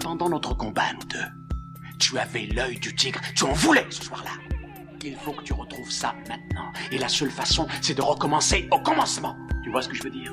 Pendant 0.00 0.28
notre 0.28 0.54
combat, 0.56 0.92
nous 0.94 1.06
deux, 1.06 1.88
tu 2.00 2.18
avais 2.18 2.46
l'œil 2.46 2.80
du 2.80 2.92
tigre, 2.96 3.20
tu 3.36 3.44
en 3.44 3.52
voulais 3.52 3.86
ce 3.88 4.02
soir-là. 4.02 4.32
Il 5.04 5.14
faut 5.14 5.32
que 5.32 5.44
tu 5.44 5.52
retrouves 5.52 5.90
ça 5.90 6.16
maintenant. 6.28 6.72
Et 6.90 6.98
la 6.98 7.08
seule 7.08 7.30
façon, 7.30 7.68
c'est 7.80 7.94
de 7.94 8.02
recommencer 8.02 8.68
au 8.72 8.80
commencement. 8.80 9.36
Tu 9.62 9.70
vois 9.70 9.82
ce 9.82 9.88
que 9.88 9.94
je 9.94 10.02
veux 10.02 10.10
dire? 10.10 10.32